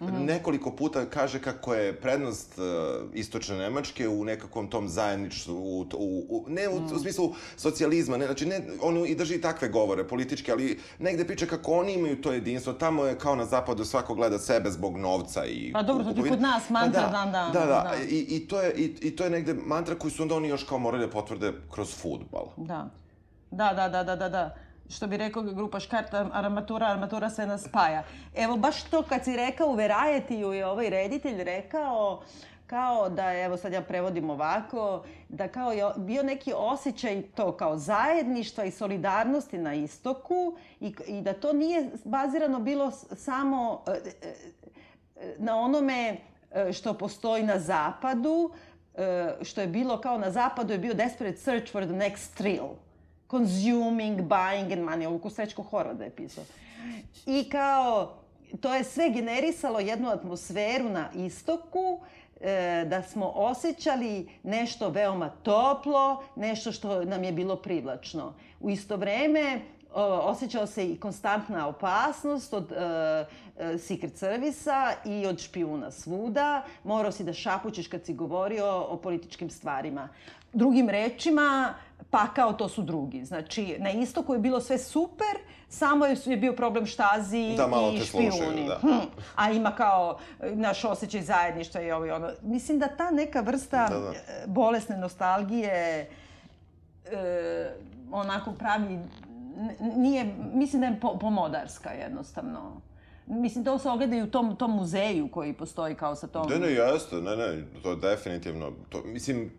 [0.00, 0.24] Mhm.
[0.24, 2.64] nekoliko puta kaže kako je prednost uh,
[3.14, 5.86] istočne Nemačke u nekakvom tom zajedništvu, u, u,
[6.28, 6.94] u, ne u, Mhm.
[6.94, 11.46] u smislu socijalizma, ne, znači ne, on i drži takve govore političke, ali negde priča
[11.46, 15.46] kako oni imaju to jedinstvo, tamo je kao na zapadu svako gleda sebe zbog novca
[15.46, 16.30] i Pa dobro, to kupovine.
[16.30, 17.94] kod nas mantra dan dan, Da, da, da.
[18.04, 20.64] I, i, to je, i, i to je negde mantra koju su onda oni još
[20.64, 22.46] kao morali da potvrde kroz futbal.
[22.56, 22.90] Da.
[23.50, 24.54] Da, da, da, da, da, da.
[24.92, 28.02] Što bi rekao grupa Škarta, armatura, armatura sve nas spaja.
[28.34, 32.22] Evo, baš to kad si rekao u Verajetiju je ovaj reditelj rekao
[32.66, 37.78] kao da, evo sad ja prevodim ovako, da kao je bio neki osjećaj to kao
[37.78, 44.34] zajedništva i solidarnosti na istoku i, i da to nije bazirano bilo samo e, e,
[45.16, 46.16] e, na onome
[46.72, 48.50] što postoji na zapadu,
[49.42, 52.68] što je bilo kao na zapadu je bio desperate search for the next thrill.
[53.32, 55.06] Consuming, buying and money.
[55.06, 56.44] Ovo Kosečko Horvada je pisao.
[57.26, 58.14] I kao,
[58.60, 62.00] to je sve generisalo jednu atmosferu na istoku,
[62.40, 68.34] e, da smo osjećali nešto veoma toplo, nešto što nam je bilo privlačno.
[68.60, 69.60] U isto vreme
[69.94, 72.76] osjećao se i konstantna opasnost od e,
[73.58, 76.64] e, Secret Servisa i od špijuna svuda.
[76.84, 80.08] Morao si da šapućeš kad si govorio o političkim stvarima.
[80.52, 81.74] Drugim rečima,
[82.12, 83.24] pakao to su drugi.
[83.24, 85.36] Znači, na istoku je bilo sve super,
[85.68, 88.30] samo je, bio problem štazi Da, malo i te špijuni.
[88.30, 88.78] slušaju, da.
[88.80, 88.88] Hm.
[89.36, 92.30] A ima kao e, naš osjećaj zajedništva i ovo i ono.
[92.42, 94.10] Mislim da ta neka vrsta Da, da.
[94.10, 96.08] e, bolesne nostalgije
[97.04, 97.70] e,
[98.10, 98.98] onako pravi,
[99.96, 102.80] nije, mislim da je po, pomodarska jednostavno.
[103.26, 106.48] Mislim, to se ogleda i u tom, tom muzeju koji postoji kao sa tom...
[106.50, 109.50] Ne, ne, jeste, ne, ne, to je definitivno, to, mislim,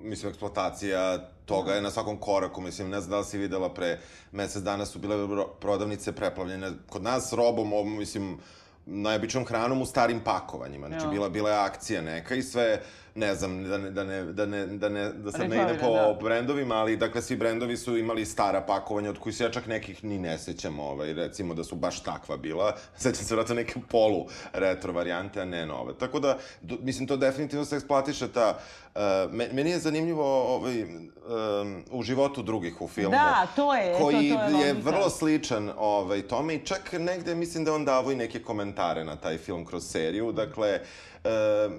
[0.00, 3.98] mislim, eksploatacija toga je na svakom koraku, mislim, ne znam da li si videla pre
[4.32, 8.38] mesec dana su bile ro- prodavnice preplavljene, kod nas robom, mislim,
[8.86, 10.86] najobičnom hranom u starim pakovanjima.
[10.88, 11.10] Znači, Ja.
[11.10, 12.80] bila, bila je akcija neka i sve,
[13.14, 15.72] ne znam, da ne, da ne, da ne, da ne, da sad ne idem po
[15.72, 16.24] Reklamiram, da.
[16.24, 20.04] brendovima, ali dakle svi brendovi su imali stara pakovanja od kojih se ja čak nekih
[20.04, 22.76] ni ne sećam, ovaj, recimo da su baš takva bila.
[22.96, 25.94] Sećam se vratno neke polu retro varijante, a ne nove.
[25.94, 28.58] Tako da, do, mislim, to definitivno se eksploatiše ta...
[28.98, 33.10] Uh, me- meni je zanimljivo ovaj, um, u životu drugih u filmu.
[33.10, 34.90] Da, to je, koji to je je logika.
[34.90, 39.04] vrlo sličan ovaj, tome i čak negde mislim da je on davo i neke komentare
[39.04, 40.32] na taj film kroz seriju.
[40.32, 40.80] Dakle, e,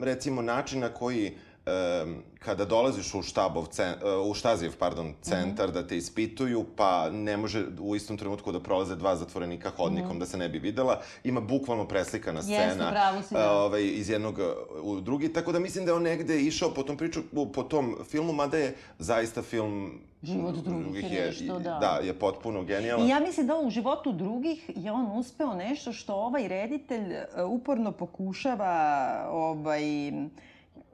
[0.02, 1.38] recimo način na koji
[1.70, 2.06] e,
[2.40, 7.38] kada dolaziš u štabov cen, e, u štazijev, pardon, centar da te ispituju, pa ne
[7.38, 11.42] može u istom trenutku da prolaze dva zatvorenika hodnikom da se ne bi videla, ima
[11.42, 13.40] bukvalno preslikana Jeste, scena pravo si, da.
[13.40, 14.44] e, ovaj, iz jednog e,
[14.82, 17.22] u drugi, tako da mislim da je on negde išao po tom priču,
[17.54, 21.78] po tom filmu, mada je zaista film Život drugih je nešto, da.
[21.82, 23.08] Da, je potpuno genijalan.
[23.08, 27.16] I ja mislim da u životu drugih je on uspeo nešto što ovaj reditelj
[27.48, 29.82] uporno pokušava ovaj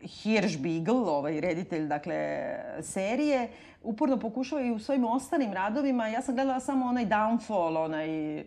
[0.07, 2.17] Hirschbiegel, ovaj reditelj, dakle,
[2.81, 3.49] serije,
[3.83, 6.07] uporno pokušava i u svojim ostalim radovima.
[6.07, 8.43] Ja sam gledala samo onaj Downfall, onaj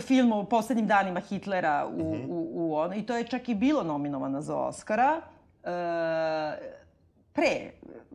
[0.00, 3.82] film o poslednjim danima Hitlera u, u, u ono, i to je čak i bilo
[3.82, 5.20] nominovano za Oscara.
[5.64, 6.76] E,
[7.36, 7.70] pre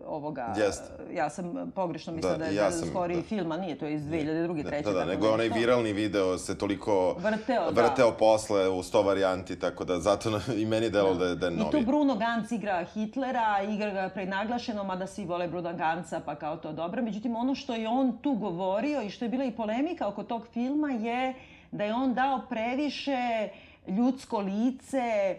[0.06, 0.84] ovoga, Jeste.
[1.12, 3.24] ja sam pogrešno mislila Da, da, i je ja da, sam, skoriji da.
[3.24, 4.64] film, a nije, to je iz 2002.
[4.64, 4.84] Da, treće.
[4.84, 5.60] da, da, nego je onaj nešto.
[5.60, 7.82] viralni video se toliko Vrteo, da.
[7.82, 11.46] vrteo posle u sto varijanti, tako da zato na, i meni delo da, je- da
[11.46, 11.72] je I novi.
[11.72, 16.58] tu Bruno Ganz igra Hitlera, igra ga prenaglašeno, mada svi vole Bruno Ganca, pa kao
[16.58, 17.02] to dobro.
[17.04, 20.48] Međutim, ono što je on tu govorio i što je bila i polemika oko tog
[20.48, 21.34] filma je
[21.72, 23.50] da je on dao previše
[23.88, 25.38] ljudsko lice e,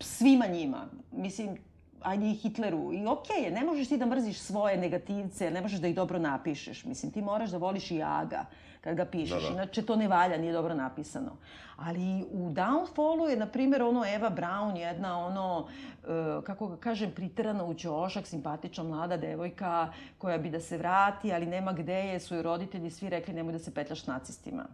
[0.00, 0.78] svima njima.
[1.12, 1.56] Mislim,
[2.02, 2.92] ajde i Hitleru.
[2.92, 6.18] I okej je, ne možeš ti da mrziš svoje negativce, ne možeš da ih dobro
[6.18, 6.84] napišeš.
[6.84, 8.44] Mislim, ti moraš da voliš i Aga
[8.86, 9.42] kad ga pišeš.
[9.42, 9.54] Da, da.
[9.54, 11.36] Inače, to ne valja, nije dobro napisano.
[11.76, 15.66] Ali u Downfallu je, na primjer, ono Eva Brown, jedna ono,
[16.04, 21.32] e, kako ga kažem, priterana u ćošak, simpatična mlada devojka koja bi da se vrati,
[21.32, 24.64] ali nema gde je, su joj roditelji svi rekli nemoj da se petljaš nacistima.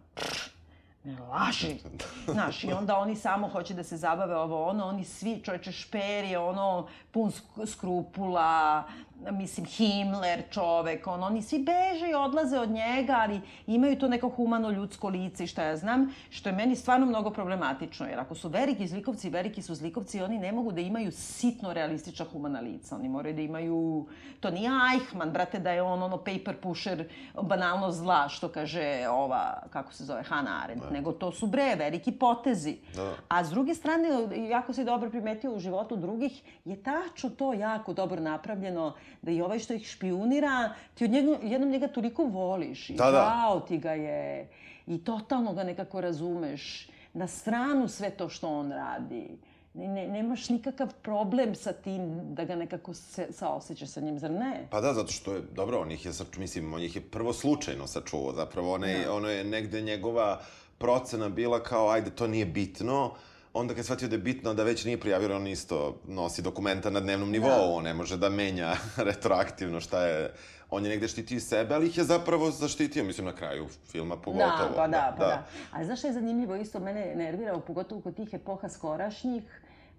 [1.03, 1.75] Ne laži.
[2.33, 6.25] Znaš, i onda oni samo hoće da se zabave ovo ono, oni svi, čovječe, Šper
[6.25, 8.83] je ono, pun sk- skrupula,
[9.31, 14.29] mislim, Himmler čovek, on, oni svi beže i odlaze od njega, ali imaju to neko
[14.29, 18.35] humano ljudsko lice i šta ja znam, što je meni stvarno mnogo problematično, jer ako
[18.35, 22.95] su veliki zlikovci, veliki su zlikovci, oni ne mogu da imaju sitno realistična humana lica,
[22.95, 24.07] oni moraju da imaju,
[24.39, 27.09] to nije Eichmann, brate, da je on ono paper pusher,
[27.41, 32.11] banalno zla, što kaže ova, kako se zove, Hannah Arendt, nego to su bre, veliki
[32.11, 32.77] potezi.
[32.95, 33.15] Da.
[33.27, 34.09] A s druge strane,
[34.49, 39.41] jako si dobro primetio u životu drugih, je tačno to jako dobro napravljeno, da i
[39.41, 43.61] ovaj što ih špijunira, ti od njega, jednom njega toliko voliš i Da, da.
[43.67, 44.49] ti ga je
[44.87, 46.89] i totalno ga nekako razumeš.
[47.13, 49.37] Na stranu sve to što on radi.
[49.73, 54.31] Ne, ne, nemaš nikakav problem sa tim da ga nekako se, saosećaš sa njim, zar
[54.31, 54.67] ne?
[54.69, 57.87] Pa da, zato što je, dobro, on ih je, mislim, on ih je prvo slučajno
[57.87, 60.41] sačuvao, zapravo ono je, ono je negde njegova
[60.83, 63.11] procena bila kao, ajde, to nije bitno,
[63.53, 66.89] onda kad je shvatio da je bitno da već nije prijavio, on isto nosi dokumenta
[66.89, 68.73] na dnevnom nivou, on ne može da menja
[69.09, 70.33] retroaktivno šta je,
[70.69, 74.69] on je negde štitio sebe, ali ih je zapravo zaštitio, mislim, na kraju filma pogotovo.
[74.69, 75.45] Da, pa da, pa da.
[75.71, 79.43] A znaš šta je zanimljivo, isto mene nervirao, pogotovo kod tih epoha skorašnjih,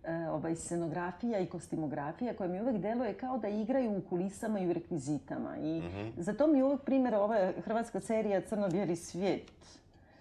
[0.04, 4.66] e, ovaj, scenografija i kostimografija koja mi uvek deluje kao da igraju u kulisama i
[4.68, 5.56] u rekvizitama.
[5.62, 5.82] I
[6.16, 9.52] za to mi uvek primjer ova hrvatska serija Crno-bijeli svijet.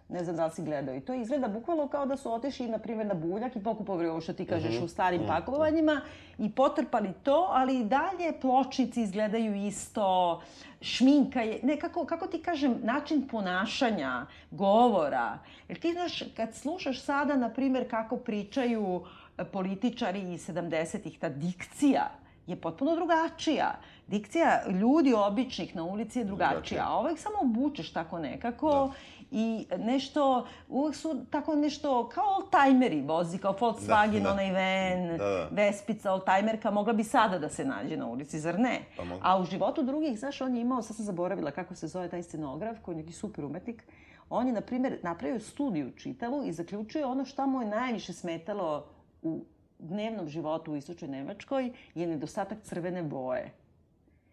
[0.10, 0.96] Ne znam da li si gledao.
[0.96, 4.22] I to izgleda bukvalno kao da su otišli, na primjer, na buljak i pokupovali ovo
[4.22, 6.02] što ti kažeš u starim pakovanjima
[6.38, 10.42] i potrpali to, ali i dalje pločnici izgledaju isto,
[10.82, 15.40] šminka je, ne, kako, kako ti kažem, način ponašanja, govora.
[15.68, 19.06] Jer ti znaš, kad slušaš sada, na primjer, kako pričaju
[19.38, 22.10] e, političari iz 70-ih, ta dikcija
[22.48, 23.80] je potpuno drugačija.
[24.08, 26.84] Dikcija ljudi običnih na ulici je drugačija, Drugačija.
[26.84, 28.94] a samo obučeš tako nekako
[29.36, 34.32] i nešto, uvek su tako nešto, kao oldtimeri vozi, kao Volkswagen, Da, da.
[34.32, 35.48] onaj van, Da, da.
[35.52, 38.80] Vespica, oldtimerka, mogla bi sada da se nađe na ulici, zar ne?
[38.98, 39.22] Pa mogu.
[39.24, 42.24] A u životu drugih, znaš, on je imao, sad sam zaboravila kako se zove taj
[42.24, 43.84] scenograf, koji je neki super umetnik,
[44.30, 48.86] on je, na primjer, napravio studiju čitavu i zaključuje ono šta mu je najviše smetalo
[49.22, 49.46] u
[49.80, 53.52] dnevnom životu u istočnoj Nemačkoj je nedostatak crvene boje.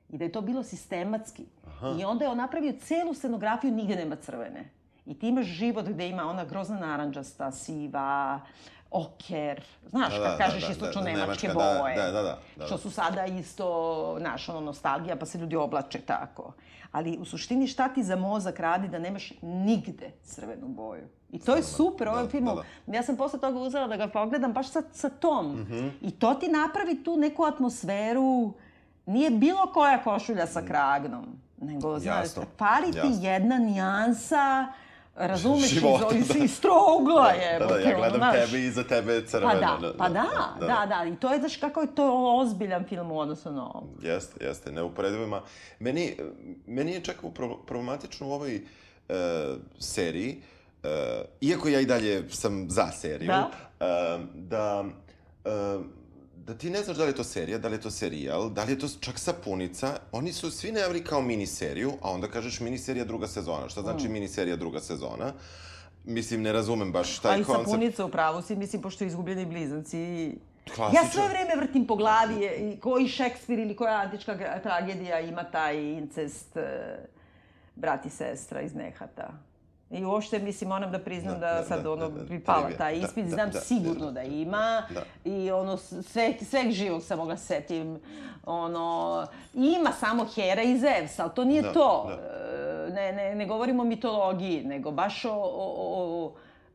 [0.09, 1.47] I da je to bilo sistematski.
[2.01, 4.71] I onda je on napravio celu scenografiju, nigde nema crvene.
[5.07, 8.41] I ti imaš život gde ima ona grozna naranđasta, siva,
[8.91, 11.97] oker, znaš, Da, da, kad da, kažeš da, istočno da, nemačke nemačka, da, boje.
[11.97, 12.67] da, da, da, da.
[12.67, 16.53] Što su sada isto, znaš, ono, nostalgija, pa se ljudi oblače tako.
[16.93, 21.09] Ali u suštini šta ti za mozak radi da nemaš nigde crvenu boju?
[21.33, 22.45] I to je super, ovaj da, film.
[22.87, 25.61] da, Ja sam posle toga uzela da ga pogledam baš sa, sa tom.
[25.61, 25.89] Mhm.
[26.01, 28.53] I to ti napravi tu neku atmosferu.
[29.07, 31.27] Nije bilo koja košulja sa kragnom.
[31.61, 32.43] Nego, znaš, Jasno,
[32.93, 34.67] ti jedna nijansa
[35.17, 36.35] razumeš, Života, iz, da.
[36.35, 37.59] iz, iz trougla je.
[37.59, 39.61] Da, da, ja gledam tebe i iza tebe je crveno.
[39.61, 40.27] Pa da, pa da,
[40.61, 43.89] da, da, I to je, znaš, kako je to ozbiljan film u odnosu na ovo.
[44.03, 45.43] Jeste, jeste, neuporedivo ima.
[45.79, 46.17] Meni,
[46.67, 48.63] meni je čak pro- problematično u ovoj e,
[49.79, 50.43] seriji,
[50.83, 50.89] e,
[51.41, 53.51] iako ja i dalje sam za seriju, Da.
[53.81, 54.85] e, da,
[55.45, 55.51] e,
[56.51, 58.65] da ti ne znaš da li je to serija, da li je to serijal, da
[58.65, 59.97] li je to čak sapunica.
[60.13, 63.69] Oni su svi najavili kao miniseriju, a onda kažeš miniserija druga sezona.
[63.69, 64.13] Šta znači Mm.
[64.13, 65.33] miniserija druga sezona?
[66.05, 67.69] Mislim, ne razumem baš taj Ali koncept.
[67.69, 70.35] sapunica u pravu si, mislim, pošto izgubljeni blizanci...
[70.75, 71.05] Klasičan.
[71.05, 75.77] Ja sve vreme vrtim po glavi je, koji Šekspir ili koja antička tragedija ima taj
[75.83, 76.99] incest e,
[77.77, 79.31] brat i sestra iz Nehata.
[79.91, 82.61] I uopšte, mislim, moram da priznam da, Da, da, sad da, ono da, da, pala
[82.61, 82.79] trivija.
[82.79, 84.83] taj Da, ispit, da, znam da, sigurno da, ima.
[84.91, 85.31] Da.
[85.31, 88.01] I ono, sve, sveg živog sam mogla setim.
[88.47, 92.07] Ono, ima samo Hera i Zevs, ali to nije Da, to.
[92.09, 92.15] da.
[92.15, 96.33] E, Ne, ne, ne govorimo o mitologiji, nego baš o, o, o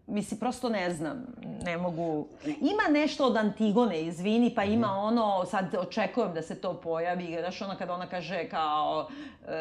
[0.08, 1.26] Mislim, prosto ne znam,
[1.64, 2.28] ne mogu...
[2.46, 4.98] Ima nešto od Antigone, izvini, pa ima Mhm.
[4.98, 9.08] ono, sad očekujem da se to pojavi, znaš ono kada ona kaže kao,
[9.42, 9.52] e,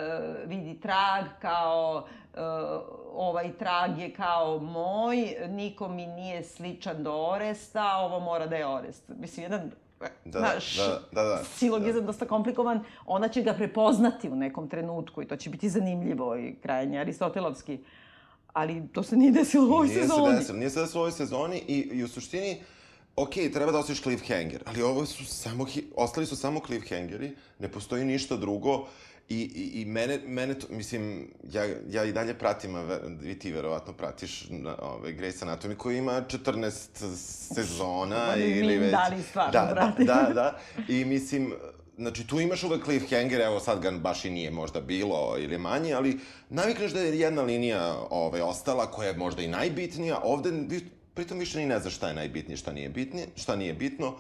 [0.47, 2.39] vidi trag, kao, e,
[3.13, 5.17] ovaj trag je kao moj,
[5.49, 9.03] niko mi nije sličan do Oresta, ovo mora da je Orest.
[9.11, 9.71] Mislim, jedan
[10.25, 11.45] Da, znaš, da, da, da.
[11.45, 16.37] silogizam dosta komplikovan, ona će ga prepoznati u nekom trenutku i to će biti zanimljivo
[16.37, 17.79] i krajnje aristotelovski.
[18.55, 20.33] Ali to se nije desilo u ovoj nije sezoni.
[20.33, 22.61] Se desilo, nije se desilo u ovoj sezoni i, i u suštini,
[23.17, 28.05] ok, treba da osješ cliffhanger, ali ovo su samo, ostali su samo cliffhangeri, ne postoji
[28.05, 28.87] ništa drugo
[29.29, 33.53] i, i, i mene, mene to, mislim, ja, ja i dalje pratim, a i ti
[33.53, 36.71] verovatno pratiš na, ove, Grey's Anatomy koji ima 14
[37.55, 38.91] sezona ni ili već...
[38.91, 40.07] da li stvarno da, da, pratim.
[40.07, 41.53] da, da, i mislim,
[41.99, 45.93] Znači, tu imaš uvek cliffhanger, evo sad ga baš i nije možda bilo ili manje,
[45.93, 46.19] ali
[46.49, 50.21] navikneš da je jedna linija ovaj, ostala koja je možda i najbitnija.
[50.25, 50.81] Ovde vi,
[51.15, 54.15] pritom više ni ne znaš šta je najbitnije, šta nije bitnije, šta nije bitno.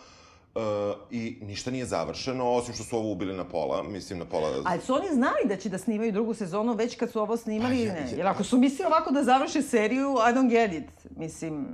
[0.54, 0.62] Uh,
[1.10, 4.62] I ništa nije završeno, osim što su ovo ubili na pola, mislim na pola...
[4.64, 7.74] Ali su oni znali da će da snimaju drugu sezonu već kad su ovo snimali
[7.74, 8.00] Pa ili ja- ne?
[8.00, 11.16] ja- Jer ako su mislili ovako da završe seriju, I don't get it.
[11.16, 11.66] Mislim,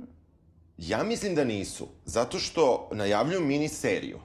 [0.77, 4.19] Ja mislim da nisu, zato što najavljuju miniseriju.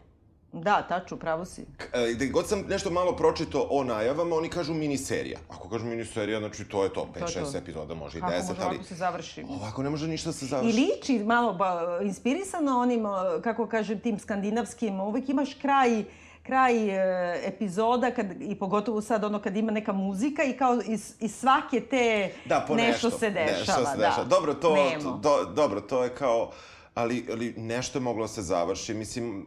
[0.63, 1.65] Da, taču, pravo si.
[1.93, 5.39] E, Gde god sam nešto malo pročito o najavama, oni kažu miniserija.
[5.49, 7.59] Ako kažu miniserija, znači to je to, 5-6 to.
[7.59, 8.75] epizoda, može i Kako 10, može ali...
[8.75, 9.45] ovako se završi?
[9.49, 10.77] Ovako ne može ništa da se I završi.
[10.77, 16.05] liči malo ba, inspirisano onim, o, kako kažem, tim skandinavskim, uvek imaš kraj
[16.43, 21.13] kraj e, epizoda kad, i pogotovo sad ono kad ima neka muzika i kao iz,
[21.21, 23.59] iz svake te Da, po nešto, nešto se dešava.
[23.59, 24.07] Nešto se da.
[24.07, 24.25] dešava.
[24.25, 26.51] Dobro, to, to, do, dobro, to je kao...
[26.95, 28.95] Ali, ali nešto je moglo da se završi.
[28.95, 29.47] Mislim,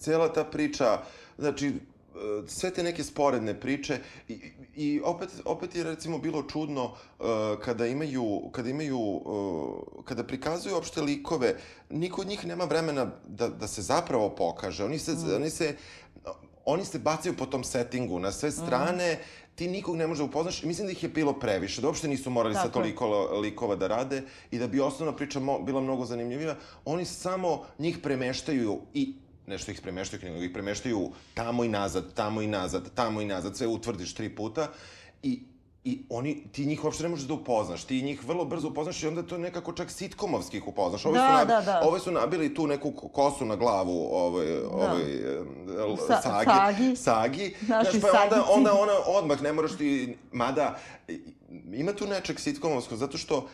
[0.00, 0.98] cijela ta priča,
[1.38, 1.72] znači, e,
[2.46, 3.98] sve te neke sporedne priče
[4.28, 4.40] i,
[4.76, 7.26] i opet, opet je recimo bilo čudno uh,
[7.64, 11.56] kada imaju, kada imaju, uh, kada prikazuju opšte likove,
[11.90, 14.84] niko od njih nema vremena da, da se zapravo pokaže.
[14.84, 15.34] Oni se, Mm.
[15.36, 15.76] oni se,
[16.64, 19.18] oni se bacaju po tom settingu na sve strane,
[19.54, 20.62] ti nikog ne može da upoznaš.
[20.62, 22.72] Mislim da ih je bilo previše, da uopšte nisu morali sa Tako je.
[22.72, 23.06] toliko
[23.40, 26.56] likova da rade i da bi osnovna priča mo, bila mnogo zanimljivija.
[26.84, 29.14] Oni samo njih premeštaju i
[29.46, 33.56] nešto ih premeštaju, nego ih premeštaju tamo i nazad, tamo i nazad, tamo i nazad,
[33.56, 34.68] sve utvrdiš tri puta
[35.22, 35.42] i
[35.84, 39.06] I oni, ti njih uopšte ne možeš da upoznaš, ti njih vrlo brzo upoznaš i
[39.06, 41.06] onda to nekako čak sitkomovski ih upoznaš.
[41.06, 41.48] Ove Da, su, nab...
[41.48, 41.80] da, da.
[41.82, 45.40] Ove su nabili tu neku ko- kosu na glavu ovaj, ovaj, e,
[46.06, 46.44] Sa- sagi.
[46.46, 46.96] Sagi.
[46.96, 47.54] Sagi.
[47.62, 48.52] Naši Znaš, pa onda, sagici.
[48.52, 50.76] onda ona odmah, ne moraš ti, mada,
[51.72, 53.46] ima tu nečeg sitkomovskog, zato što uh,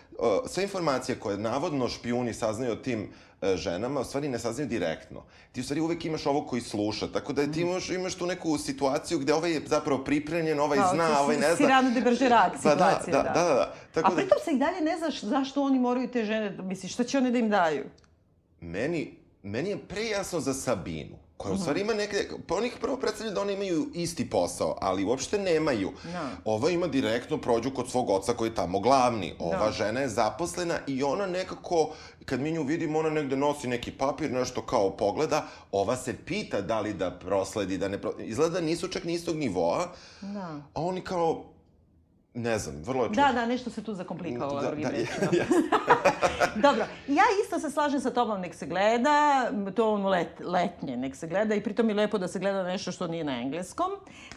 [0.46, 3.08] sve informacije koje navodno špijuni saznaju o tim uh,
[3.56, 5.22] ženama, u stvari ne saznaju direktno.
[5.52, 8.58] Ti u stvari uvek imaš ovo koji sluša, tako da ti imaš, imaš tu neku
[8.58, 11.68] situaciju gde ovaj je zapravo pripremljen, ovaj Kao, zna, si- ovaj ne si zna.
[11.68, 13.32] Rano de Bergerac Pa da, situacija, da, da.
[13.34, 13.74] da, da, da.
[13.92, 16.92] Tako A da, pritom se i dalje ne znaš zašto oni moraju te žene, misliš,
[16.92, 17.84] šta će one da im daju?
[18.60, 21.56] meni, meni je prejasno za Sabinu, koja Mhm.
[21.56, 22.16] u stvari ima neke,
[22.46, 25.92] pa oni prvo predstavljaju da oni imaju isti posao, ali uopšte nemaju.
[26.04, 26.30] Da.
[26.44, 29.34] Ova ima direktno prođu kod svog oca koji je tamo glavni.
[29.38, 29.72] Ova Da.
[29.72, 31.90] žena je zaposlena i ona nekako,
[32.24, 36.60] kad mi nju vidimo, ona negde nosi neki papir, nešto kao pogleda, ova se pita
[36.60, 38.12] da li da prosledi, da ne pro...
[38.18, 39.88] Izgleda da nisu čak ni istog nivoa,
[40.20, 40.60] Da.
[40.74, 41.44] a oni kao,
[42.36, 43.22] Ne znam, vrlo je čudno.
[43.22, 44.60] Da, da, nešto se tu zakomplikovalo.
[44.60, 45.26] Da, drugim da, rečima.
[46.66, 51.16] Dobro, ja isto se slažem sa tobom, nek se gleda, to ono let, letnje, nek
[51.16, 53.90] se gleda i pritom je lepo da se gleda nešto što nije na engleskom.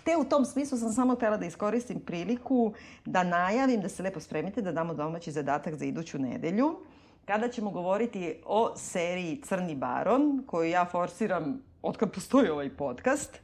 [0.04, 2.74] Te u tom smislu sam samo htela da iskoristim priliku
[3.06, 6.80] da najavim, da se lepo spremite, da damo domaći zadatak za iduću nedelju,
[7.26, 13.40] kada ćemo govoriti o seriji Crni baron, koju ja forsiram otkad postoji ovaj podcast,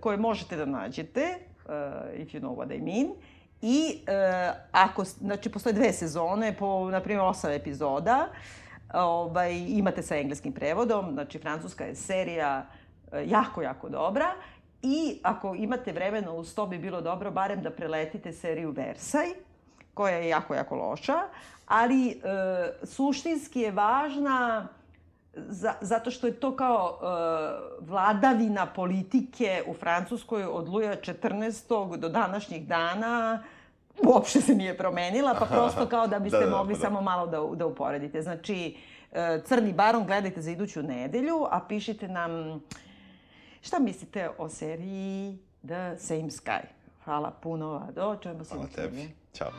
[0.00, 3.14] koje možete da nađete, uh, if you know what I mean.
[3.62, 8.28] I e, ako, znači, postoje dve sezone po, na primjer, osam epizoda,
[8.94, 12.66] ovaj, imate sa engleskim prevodom, znači francuska je serija
[13.12, 14.34] e, jako, jako dobra.
[14.82, 19.26] I ako imate vremena uz to bi bilo dobro barem da preletite seriju Versaj,
[19.94, 21.18] koja je jako, jako loša,
[21.66, 22.16] ali e,
[22.82, 24.68] suštinski je važna
[25.34, 27.06] za, zato što je to kao e,
[27.80, 31.96] vladavina politike u Francuskoj od Luja 14.
[31.96, 33.42] do današnjih dana
[34.06, 36.80] uopšte se nije promenila, pa prosto kao da biste Da, da, mogli da.
[36.80, 38.22] samo malo da, da uporedite.
[38.22, 38.76] Znači,
[39.12, 42.62] e, Crni baron gledajte za iduću nedelju, a pišite nam
[43.60, 46.60] šta mislite o seriji The Same Sky.
[47.04, 48.16] Hvala puno, Ado.
[48.22, 49.08] Čujemo se Hvala tebi.
[49.34, 49.50] Ćao.